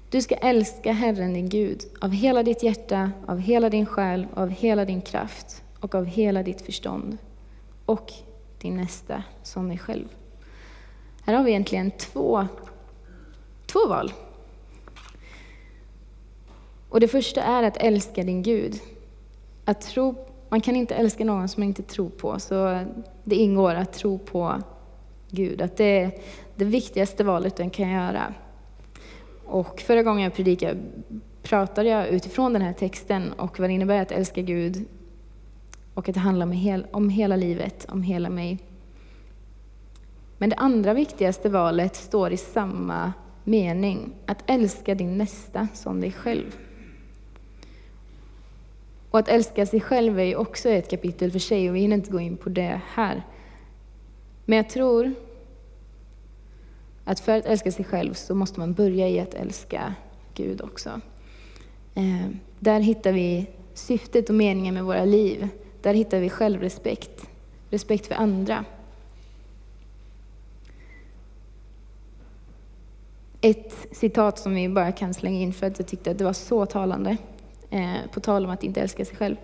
Du 0.09 0.21
ska 0.21 0.35
älska 0.35 0.91
Herren 0.91 1.33
din 1.33 1.49
Gud 1.49 1.81
av 2.01 2.11
hela 2.11 2.43
ditt 2.43 2.63
hjärta, 2.63 3.11
av 3.25 3.39
hela 3.39 3.69
din 3.69 3.85
själ, 3.85 4.27
av 4.33 4.49
hela 4.49 4.85
din 4.85 5.01
kraft 5.01 5.63
och 5.79 5.95
av 5.95 6.05
hela 6.05 6.43
ditt 6.43 6.61
förstånd 6.61 7.17
och 7.85 8.11
din 8.61 8.77
nästa 8.77 9.23
som 9.43 9.67
dig 9.67 9.77
själv. 9.77 10.07
Här 11.25 11.33
har 11.33 11.43
vi 11.43 11.51
egentligen 11.51 11.91
två, 11.91 12.47
två 13.73 13.87
val. 13.87 14.13
Och 16.89 16.99
det 16.99 17.07
första 17.07 17.41
är 17.41 17.63
att 17.63 17.77
älska 17.77 18.23
din 18.23 18.43
Gud. 18.43 18.79
Att 19.65 19.81
tro, 19.81 20.15
man 20.49 20.61
kan 20.61 20.75
inte 20.75 20.95
älska 20.95 21.25
någon 21.25 21.49
som 21.49 21.61
man 21.61 21.67
inte 21.67 21.83
tror 21.83 22.09
på, 22.09 22.39
så 22.39 22.85
det 23.23 23.35
ingår 23.35 23.75
att 23.75 23.93
tro 23.93 24.17
på 24.17 24.61
Gud. 25.29 25.61
Att 25.61 25.77
det 25.77 26.01
är 26.01 26.11
det 26.55 26.65
viktigaste 26.65 27.23
valet 27.23 27.55
du 27.55 27.69
kan 27.69 27.89
göra. 27.89 28.33
Och 29.45 29.81
förra 29.81 30.03
gången 30.03 30.23
jag 30.23 30.33
predikade 30.33 30.77
pratade 31.43 31.89
jag 31.89 32.07
utifrån 32.07 32.53
den 32.53 32.61
här 32.61 32.73
texten 32.73 33.33
och 33.33 33.59
vad 33.59 33.69
det 33.69 33.73
innebär 33.73 34.01
att 34.01 34.11
älska 34.11 34.41
Gud 34.41 34.85
och 35.93 36.09
att 36.09 36.15
det 36.15 36.21
handlar 36.21 36.45
om, 36.45 36.51
hel, 36.51 36.85
om 36.91 37.09
hela 37.09 37.35
livet, 37.35 37.85
om 37.89 38.03
hela 38.03 38.29
mig. 38.29 38.59
Men 40.37 40.49
det 40.49 40.55
andra 40.55 40.93
viktigaste 40.93 41.49
valet 41.49 41.95
står 41.95 42.31
i 42.31 42.37
samma 42.37 43.13
mening, 43.43 44.13
att 44.25 44.43
älska 44.47 44.95
din 44.95 45.17
nästa 45.17 45.67
som 45.73 46.01
dig 46.01 46.11
själv. 46.11 46.57
Och 49.09 49.19
att 49.19 49.29
älska 49.29 49.65
sig 49.65 49.81
själv 49.81 50.19
är 50.19 50.23
ju 50.23 50.35
också 50.35 50.69
ett 50.69 50.89
kapitel 50.89 51.31
för 51.31 51.39
sig 51.39 51.69
och 51.69 51.75
vi 51.75 51.79
hinner 51.79 51.95
inte 51.95 52.11
gå 52.11 52.19
in 52.19 52.37
på 52.37 52.49
det 52.49 52.81
här. 52.87 53.23
Men 54.45 54.57
jag 54.57 54.69
tror 54.69 55.13
att 57.03 57.19
för 57.19 57.37
att 57.37 57.45
älska 57.45 57.71
sig 57.71 57.85
själv 57.85 58.13
så 58.13 58.35
måste 58.35 58.59
man 58.59 58.73
börja 58.73 59.09
i 59.09 59.19
att 59.19 59.33
älska 59.33 59.95
Gud 60.33 60.61
också. 60.61 61.01
Eh, 61.95 62.27
där 62.59 62.79
hittar 62.79 63.11
vi 63.11 63.47
syftet 63.73 64.29
och 64.29 64.35
meningen 64.35 64.73
med 64.73 64.83
våra 64.83 65.05
liv. 65.05 65.47
Där 65.81 65.93
hittar 65.93 66.19
vi 66.19 66.29
självrespekt, 66.29 67.29
respekt 67.69 68.07
för 68.07 68.15
andra. 68.15 68.65
Ett 73.45 73.87
citat 73.91 74.39
som 74.39 74.55
vi 74.55 74.69
bara 74.69 74.91
kan 74.91 75.13
slänga 75.13 75.39
in 75.39 75.53
för 75.53 75.67
att 75.67 75.79
jag 75.79 75.87
tyckte 75.87 76.11
att 76.11 76.17
det 76.17 76.23
var 76.23 76.33
så 76.33 76.65
talande, 76.65 77.17
eh, 77.69 77.95
på 78.13 78.19
tal 78.19 78.45
om 78.45 78.51
att 78.51 78.63
inte 78.63 78.81
älska 78.81 79.05
sig 79.05 79.17
själv. 79.17 79.35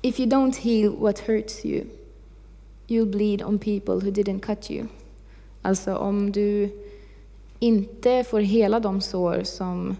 If 0.00 0.20
you 0.20 0.28
don't 0.28 0.58
heal 0.60 0.96
what 0.98 1.18
hurts 1.18 1.64
you, 1.64 1.84
you'll 2.88 3.10
bleed 3.10 3.42
on 3.42 3.58
people 3.58 3.94
who 3.94 4.10
didn't 4.10 4.40
cut 4.40 4.70
you. 4.70 4.86
Alltså 5.62 5.96
om 5.96 6.32
du 6.32 6.70
inte 7.58 8.24
får 8.24 8.40
hela 8.40 8.80
de 8.80 9.00
sår 9.00 9.42
som 9.44 9.96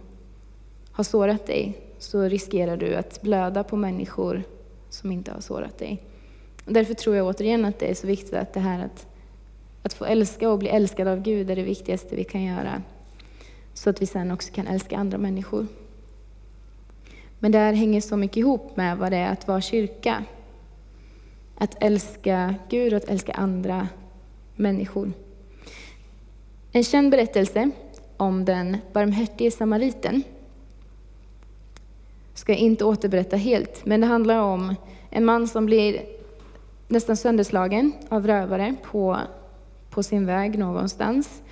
har 0.92 1.04
sårat 1.04 1.46
dig, 1.46 1.78
så 1.98 2.22
riskerar 2.22 2.76
du 2.76 2.94
att 2.94 3.22
blöda 3.22 3.64
på 3.64 3.76
människor 3.76 4.42
som 4.90 5.12
inte 5.12 5.32
har 5.32 5.40
sårat 5.40 5.78
dig. 5.78 6.02
Och 6.64 6.72
därför 6.72 6.94
tror 6.94 7.16
jag 7.16 7.26
återigen 7.26 7.64
att 7.64 7.78
det 7.78 7.90
är 7.90 7.94
så 7.94 8.06
viktigt 8.06 8.34
att 8.34 8.54
det 8.54 8.60
här 8.60 8.84
att, 8.84 9.06
att 9.82 9.92
få 9.92 10.04
älska 10.04 10.50
och 10.50 10.58
bli 10.58 10.68
älskad 10.68 11.08
av 11.08 11.22
Gud 11.22 11.50
är 11.50 11.56
det 11.56 11.62
viktigaste 11.62 12.16
vi 12.16 12.24
kan 12.24 12.42
göra. 12.42 12.82
Så 13.74 13.90
att 13.90 14.02
vi 14.02 14.06
sen 14.06 14.30
också 14.30 14.52
kan 14.52 14.66
älska 14.66 14.96
andra 14.96 15.18
människor. 15.18 15.66
Men 17.38 17.52
det 17.52 17.58
här 17.58 17.72
hänger 17.72 18.00
så 18.00 18.16
mycket 18.16 18.36
ihop 18.36 18.76
med 18.76 18.98
vad 18.98 19.12
det 19.12 19.16
är 19.16 19.32
att 19.32 19.48
vara 19.48 19.60
kyrka. 19.60 20.24
Att 21.58 21.82
älska 21.82 22.54
Gud 22.68 22.92
och 22.92 22.96
att 22.96 23.08
älska 23.08 23.32
andra 23.32 23.88
människor. 24.56 25.12
En 26.72 26.84
känd 26.84 27.10
berättelse 27.10 27.70
om 28.16 28.44
den 28.44 28.76
barmhärtige 28.92 29.50
samariten 29.50 30.22
ska 32.34 32.52
jag 32.52 32.60
inte 32.60 32.84
återberätta 32.84 33.36
helt, 33.36 33.86
men 33.86 34.00
det 34.00 34.06
handlar 34.06 34.38
om 34.38 34.74
en 35.10 35.24
man 35.24 35.48
som 35.48 35.66
blir 35.66 36.02
nästan 36.88 37.16
sönderslagen 37.16 37.92
av 38.08 38.26
rövare 38.26 38.74
på, 38.82 39.18
på 39.92 40.02
sin 40.02 40.26
väg 40.26 40.58
någonstans. 40.58 41.42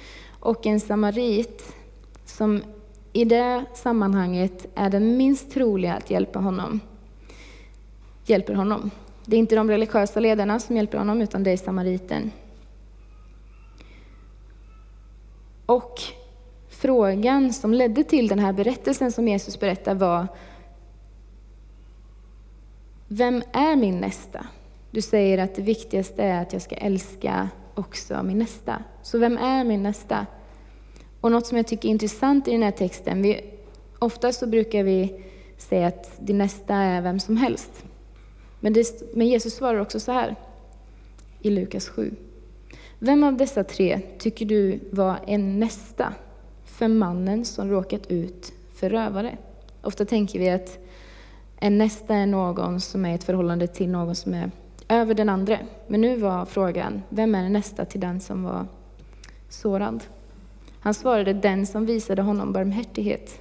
Och 0.40 0.66
en 0.66 0.80
samarit 0.80 1.76
som 2.24 2.62
i 3.12 3.24
det 3.24 3.64
sammanhanget 3.74 4.66
är 4.74 4.90
den 4.90 5.16
minst 5.16 5.50
troliga 5.50 5.94
att 5.94 6.10
hjälpa 6.10 6.38
honom. 6.38 6.80
Hjälper 8.24 8.54
honom. 8.54 8.90
Det 9.24 9.36
är 9.36 9.40
inte 9.40 9.56
de 9.56 9.70
religiösa 9.70 10.20
ledarna 10.20 10.60
som 10.60 10.76
hjälper 10.76 10.98
honom, 10.98 11.22
utan 11.22 11.42
det 11.42 11.50
är 11.50 11.56
samariten. 11.56 12.30
Och 15.66 16.00
frågan 16.68 17.52
som 17.52 17.74
ledde 17.74 18.04
till 18.04 18.28
den 18.28 18.38
här 18.38 18.52
berättelsen 18.52 19.12
som 19.12 19.28
Jesus 19.28 19.60
berättar 19.60 19.94
var 19.94 20.26
vem 23.08 23.42
är 23.52 23.76
min 23.76 24.00
nästa? 24.00 24.46
Du 24.90 25.02
säger 25.02 25.38
att 25.38 25.54
det 25.54 25.62
viktigaste 25.62 26.22
är 26.22 26.42
att 26.42 26.52
jag 26.52 26.62
ska 26.62 26.74
älska 26.74 27.48
också 27.80 28.22
min 28.22 28.38
nästa. 28.38 28.82
Så 29.02 29.18
vem 29.18 29.38
är 29.38 29.64
min 29.64 29.82
nästa? 29.82 30.26
Och 31.20 31.32
något 31.32 31.46
som 31.46 31.56
jag 31.56 31.66
tycker 31.66 31.88
är 31.88 31.92
intressant 31.92 32.48
i 32.48 32.52
den 32.52 32.62
här 32.62 32.70
texten, 32.70 33.22
vi, 33.22 33.40
ofta 33.98 34.32
så 34.32 34.46
brukar 34.46 34.82
vi 34.84 35.24
säga 35.56 35.86
att 35.86 36.26
din 36.26 36.38
nästa 36.38 36.74
är 36.74 37.02
vem 37.02 37.20
som 37.20 37.36
helst. 37.36 37.84
Men, 38.60 38.72
det, 38.72 39.14
men 39.14 39.26
Jesus 39.26 39.54
svarar 39.54 39.80
också 39.80 40.00
så 40.00 40.12
här 40.12 40.36
i 41.40 41.50
Lukas 41.50 41.88
7. 41.88 42.14
Vem 42.98 43.24
av 43.24 43.36
dessa 43.36 43.64
tre 43.64 44.00
tycker 44.18 44.46
du 44.46 44.80
var 44.90 45.18
en 45.26 45.60
nästa 45.60 46.14
för 46.64 46.88
mannen 46.88 47.44
som 47.44 47.70
råkat 47.70 48.06
ut 48.06 48.52
för 48.74 48.90
rövare? 48.90 49.38
Ofta 49.82 50.04
tänker 50.04 50.38
vi 50.38 50.50
att 50.50 50.78
en 51.56 51.78
nästa 51.78 52.14
är 52.14 52.26
någon 52.26 52.80
som 52.80 53.04
är 53.04 53.10
i 53.10 53.14
ett 53.14 53.24
förhållande 53.24 53.66
till 53.66 53.88
någon 53.88 54.14
som 54.14 54.34
är 54.34 54.50
över 54.90 55.14
den 55.14 55.28
andra. 55.28 55.58
Men 55.86 56.00
nu 56.00 56.16
var 56.16 56.44
frågan, 56.44 57.02
vem 57.08 57.34
är 57.34 57.48
nästa 57.48 57.84
till 57.84 58.00
den 58.00 58.20
som 58.20 58.44
var 58.44 58.66
sårad? 59.48 60.04
Han 60.80 60.94
svarade, 60.94 61.32
den 61.32 61.66
som 61.66 61.86
visade 61.86 62.22
honom 62.22 62.52
barmhärtighet. 62.52 63.40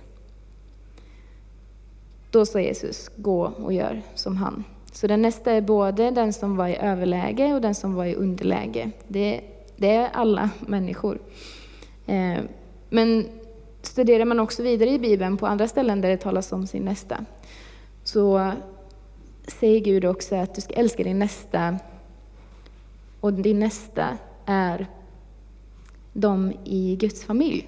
Då 2.31 2.45
sa 2.45 2.59
Jesus, 2.59 3.11
gå 3.15 3.41
och 3.41 3.73
gör 3.73 4.01
som 4.15 4.37
han. 4.37 4.63
Så 4.91 5.07
den 5.07 5.21
nästa 5.21 5.51
är 5.51 5.61
både 5.61 6.11
den 6.11 6.33
som 6.33 6.55
var 6.55 6.67
i 6.67 6.75
överläge 6.75 7.53
och 7.53 7.61
den 7.61 7.75
som 7.75 7.93
var 7.93 8.05
i 8.05 8.15
underläge. 8.15 8.91
Det, 9.07 9.41
det 9.75 9.95
är 9.95 10.09
alla 10.13 10.49
människor. 10.59 11.19
Eh, 12.05 12.39
men 12.89 13.27
studerar 13.81 14.25
man 14.25 14.39
också 14.39 14.63
vidare 14.63 14.89
i 14.89 14.99
Bibeln 14.99 15.37
på 15.37 15.47
andra 15.47 15.67
ställen 15.67 16.01
där 16.01 16.09
det 16.09 16.17
talas 16.17 16.51
om 16.51 16.67
sin 16.67 16.85
nästa, 16.85 17.25
så 18.03 18.51
säger 19.49 19.79
Gud 19.79 20.05
också 20.05 20.35
att 20.35 20.55
du 20.55 20.61
ska 20.61 20.73
älska 20.73 21.03
din 21.03 21.19
nästa 21.19 21.79
och 23.19 23.33
din 23.33 23.59
nästa 23.59 24.17
är 24.45 24.87
de 26.13 26.53
i 26.65 26.95
Guds 26.95 27.23
familj. 27.23 27.67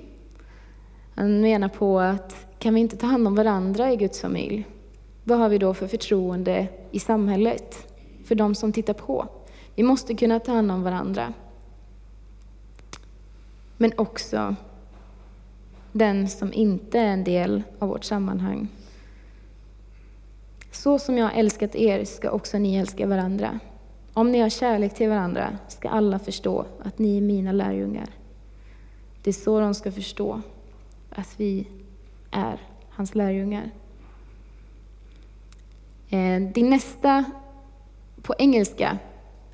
Han 1.16 1.42
menar 1.42 1.70
på 1.70 2.00
att 2.00 2.46
kan 2.60 2.74
vi 2.74 2.80
inte 2.80 2.98
ta 2.98 3.08
hand 3.08 3.28
om 3.28 3.36
varandra 3.36 3.92
i 3.92 3.96
Guds 3.96 4.22
familj, 4.22 4.68
vad 5.24 5.38
har 5.38 5.50
vi 5.50 5.58
då 5.58 5.74
för 5.74 5.88
förtroende 5.88 6.68
i 6.92 7.00
samhället? 7.00 7.88
För 8.26 8.36
de 8.36 8.56
som 8.56 8.72
tittar 8.72 8.94
på. 8.94 9.28
Vi 9.76 9.84
måste 9.84 10.16
kunna 10.16 10.40
ta 10.40 10.52
hand 10.52 10.72
om 10.72 10.84
varandra. 10.84 11.34
Men 13.78 13.92
också 13.96 14.56
den 15.92 16.28
som 16.28 16.54
inte 16.54 17.00
är 17.00 17.08
en 17.08 17.24
del 17.24 17.64
av 17.80 17.88
vårt 17.90 18.04
sammanhang. 18.04 18.68
Så 20.72 21.00
som 21.00 21.18
jag 21.18 21.26
har 21.26 21.40
älskat 21.40 21.76
er 21.76 22.06
ska 22.06 22.32
också 22.32 22.58
ni 22.58 22.76
älska 22.76 23.08
varandra. 23.08 23.60
Om 24.14 24.32
ni 24.32 24.40
har 24.40 24.50
kärlek 24.50 24.96
till 24.96 25.10
varandra 25.10 25.58
ska 25.68 25.90
alla 25.90 26.20
förstå 26.20 26.66
att 26.84 27.00
ni 27.00 27.18
är 27.18 27.22
mina 27.22 27.52
lärjungar. 27.52 28.08
Det 29.24 29.30
är 29.30 29.34
så 29.34 29.60
de 29.60 29.74
ska 29.74 29.92
förstå 29.92 30.42
att 31.10 31.34
vi 31.38 31.68
är 32.32 32.60
hans 32.90 33.16
lärjungar. 33.16 33.72
Det 36.10 36.52
din 36.54 36.70
nästa 36.70 37.26
på 38.22 38.36
engelska 38.38 38.98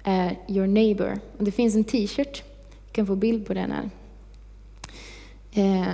är 0.03 0.39
your 0.47 0.67
neighbor. 0.67 1.19
Och 1.37 1.43
det 1.43 1.51
finns 1.51 1.75
en 1.75 1.83
t-shirt, 1.83 2.43
du 2.85 2.91
kan 2.91 3.07
få 3.07 3.15
bild 3.15 3.47
på 3.47 3.53
den 3.53 3.71
här. 3.71 3.89
Eh, 5.51 5.93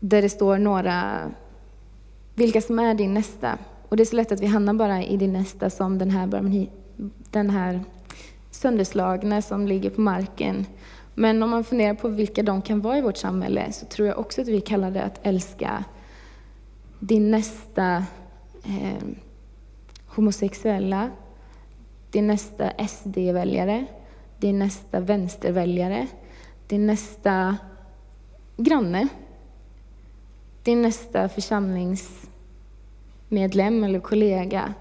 där 0.00 0.22
det 0.22 0.28
står 0.28 0.58
några, 0.58 1.30
vilka 2.34 2.60
som 2.60 2.78
är 2.78 2.94
din 2.94 3.14
nästa. 3.14 3.58
Och 3.88 3.96
det 3.96 4.02
är 4.02 4.04
så 4.04 4.16
lätt 4.16 4.32
att 4.32 4.40
vi 4.40 4.46
hamnar 4.46 4.74
bara 4.74 5.02
i 5.02 5.16
din 5.16 5.32
nästa 5.32 5.70
som 5.70 5.98
den 5.98 6.10
här, 6.10 6.26
den 7.30 7.50
här 7.50 7.80
sönderslagna 8.50 9.42
som 9.42 9.66
ligger 9.66 9.90
på 9.90 10.00
marken. 10.00 10.66
Men 11.14 11.42
om 11.42 11.50
man 11.50 11.64
funderar 11.64 11.94
på 11.94 12.08
vilka 12.08 12.42
de 12.42 12.62
kan 12.62 12.80
vara 12.80 12.98
i 12.98 13.00
vårt 13.00 13.16
samhälle 13.16 13.72
så 13.72 13.86
tror 13.86 14.08
jag 14.08 14.18
också 14.18 14.40
att 14.40 14.48
vi 14.48 14.60
kallar 14.60 14.90
det 14.90 15.02
att 15.02 15.20
älska 15.22 15.84
din 16.98 17.30
nästa 17.30 17.96
eh, 18.64 19.08
homosexuella, 20.06 21.10
din 22.10 22.26
nästa 22.26 22.70
SD-väljare, 22.88 23.86
din 24.38 24.58
nästa 24.58 25.00
vänsterväljare, 25.00 26.06
din 26.66 26.86
nästa 26.86 27.56
granne, 28.56 29.08
din 30.62 30.82
nästa 30.82 31.28
församlingsmedlem 31.28 33.84
eller 33.84 34.00
kollega. 34.00 34.74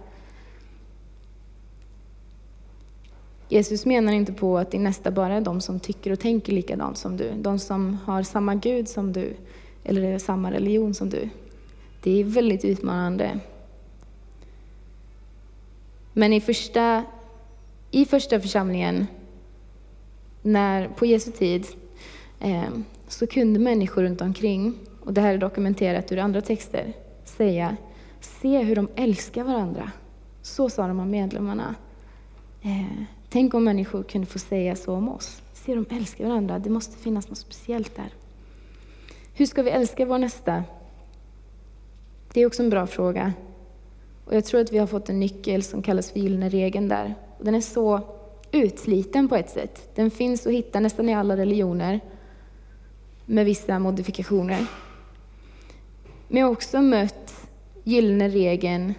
Jesus 3.50 3.86
menar 3.86 4.14
inte 4.14 4.34
på 4.34 4.58
att 4.58 4.72
din 4.72 4.84
nästa 4.84 5.12
bara 5.12 5.34
är 5.34 5.42
de 5.42 5.62
som 5.62 5.80
tycker 5.80 6.12
och 6.12 6.20
tänker 6.20 6.54
likadant 6.54 6.98
som 6.98 7.18
du, 7.18 7.32
de 7.36 7.60
som 7.60 7.98
har 8.06 8.24
samma 8.24 8.56
Gud 8.56 8.90
som 8.90 9.14
du, 9.14 9.34
eller 9.84 10.20
samma 10.20 10.52
religion 10.52 10.94
som 10.94 11.10
du. 11.10 11.30
Det 12.04 12.20
är 12.20 12.24
väldigt 12.24 12.66
utmanande. 12.66 13.40
Men 16.14 16.34
i 16.34 16.42
första, 16.42 17.04
i 17.92 18.06
första 18.06 18.40
församlingen, 18.40 19.08
när, 20.42 20.88
på 20.88 21.06
Jesu 21.06 21.32
tid, 21.32 21.68
eh, 22.40 22.70
så 23.08 23.28
kunde 23.28 23.60
människor 23.60 24.04
runt 24.04 24.22
omkring, 24.22 24.74
och 25.06 25.14
det 25.14 25.22
här 25.22 25.34
är 25.34 25.38
dokumenterat 25.38 26.12
ur 26.12 26.18
andra 26.18 26.42
texter, 26.42 26.94
säga 27.24 27.78
Se 28.22 28.60
hur 28.60 28.76
de 28.76 28.88
älskar 28.96 29.44
varandra. 29.44 29.92
Så 30.42 30.70
sa 30.70 30.88
de 30.88 31.00
om 31.00 31.10
medlemmarna. 31.10 31.76
Eh, 32.62 33.04
tänk 33.30 33.54
om 33.54 33.64
människor 33.64 34.04
kunde 34.04 34.28
få 34.28 34.40
säga 34.40 34.76
så 34.76 34.94
om 34.94 35.10
oss. 35.10 35.42
Se, 35.54 35.76
de 35.76 35.86
älskar 35.90 36.28
varandra. 36.28 36.60
Det 36.60 36.70
måste 36.70 36.98
finnas 36.98 37.30
något 37.30 37.38
speciellt 37.38 37.96
där. 37.96 38.14
Hur 39.34 39.46
ska 39.46 39.64
vi 39.64 39.70
älska 39.70 40.06
vår 40.06 40.18
nästa? 40.18 40.64
Det 42.34 42.42
är 42.42 42.46
också 42.46 42.64
en 42.64 42.70
bra 42.70 42.88
fråga. 42.88 43.34
Och 44.26 44.36
jag 44.36 44.46
tror 44.46 44.62
att 44.62 44.72
vi 44.72 44.78
har 44.78 44.88
fått 44.88 45.10
en 45.10 45.20
nyckel 45.20 45.64
som 45.64 45.82
kallas 45.82 46.12
för 46.12 46.20
gyllene 46.20 46.50
regeln 46.50 46.88
där. 46.88 47.16
Den 47.40 47.56
är 47.56 47.62
så 47.62 48.02
utsliten 48.52 49.28
på 49.28 49.36
ett 49.36 49.50
sätt. 49.50 49.96
Den 49.96 50.12
finns 50.12 50.48
att 50.48 50.54
hitta 50.54 50.80
nästan 50.80 51.10
i 51.10 51.14
alla 51.14 51.38
religioner 51.38 52.00
med 53.26 53.46
vissa 53.46 53.80
modifikationer. 53.80 54.68
Men 56.32 56.40
jag 56.40 56.48
har 56.48 56.54
också 56.54 56.82
mött 56.82 57.50
gyllene 57.84 58.30
regeln 58.30 58.94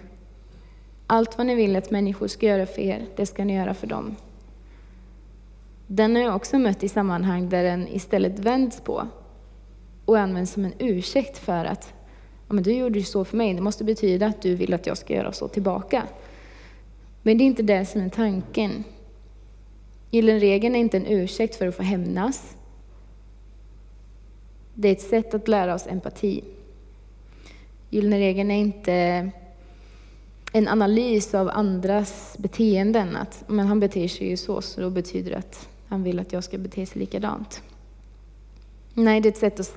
allt 1.07 1.37
vad 1.37 1.47
ni 1.47 1.55
vill 1.55 1.75
att 1.75 1.91
människor 1.91 2.27
ska 2.27 2.45
göra 2.45 2.65
för 2.65 2.81
er, 2.81 3.05
det 3.15 3.25
ska 3.25 3.45
ni 3.45 3.55
göra 3.55 3.73
för 3.73 3.87
dem. 3.87 4.15
Den 5.87 6.15
har 6.15 6.23
jag 6.23 6.35
också 6.35 6.59
mött 6.59 6.83
i 6.83 6.89
sammanhang 6.89 7.49
där 7.49 7.63
den 7.63 7.87
istället 7.87 8.39
vänds 8.39 8.81
på 8.81 9.07
och 10.05 10.19
används 10.19 10.51
som 10.51 10.65
en 10.65 10.73
ursäkt 10.79 11.37
för 11.37 11.65
att 11.65 11.93
ja, 12.47 12.53
men 12.53 12.63
du 12.63 12.73
gjorde 12.73 12.99
ju 12.99 13.05
så 13.05 13.25
för 13.25 13.37
mig, 13.37 13.53
det 13.53 13.61
måste 13.61 13.83
betyda 13.83 14.27
att 14.27 14.41
du 14.41 14.55
vill 14.55 14.73
att 14.73 14.87
jag 14.87 14.97
ska 14.97 15.13
göra 15.13 15.31
så 15.31 15.47
tillbaka. 15.47 16.03
Men 17.21 17.37
det 17.37 17.43
är 17.43 17.45
inte 17.45 17.63
det 17.63 17.85
som 17.85 18.01
är 18.01 18.09
tanken. 18.09 18.83
Gyllene 20.11 20.39
regeln 20.39 20.75
är 20.75 20.79
inte 20.79 20.97
en 20.97 21.07
ursäkt 21.07 21.55
för 21.55 21.67
att 21.67 21.75
få 21.75 21.83
hämnas. 21.83 22.55
Det 24.73 24.87
är 24.87 24.91
ett 24.91 25.01
sätt 25.01 25.33
att 25.33 25.47
lära 25.47 25.73
oss 25.73 25.87
empati. 25.87 26.43
Gyllene 27.93 28.19
regeln 28.19 28.51
är 28.51 28.59
inte 28.59 29.29
en 30.51 30.67
analys 30.67 31.33
av 31.33 31.49
andras 31.49 32.35
beteenden. 32.37 33.15
Att 33.15 33.43
men 33.47 33.67
han 33.67 33.79
beter 33.79 34.07
sig 34.07 34.27
ju 34.27 34.37
så, 34.37 34.61
så 34.61 34.81
då 34.81 34.89
betyder 34.89 35.31
det 35.31 35.37
att 35.37 35.69
han 35.87 36.03
vill 36.03 36.19
att 36.19 36.33
jag 36.33 36.43
ska 36.43 36.57
bete 36.57 36.85
sig 36.85 36.99
likadant. 36.99 37.61
Nej, 38.93 39.21
det 39.21 39.27
är 39.29 39.31
ett 39.31 39.37
sätt 39.37 39.59
att 39.59 39.65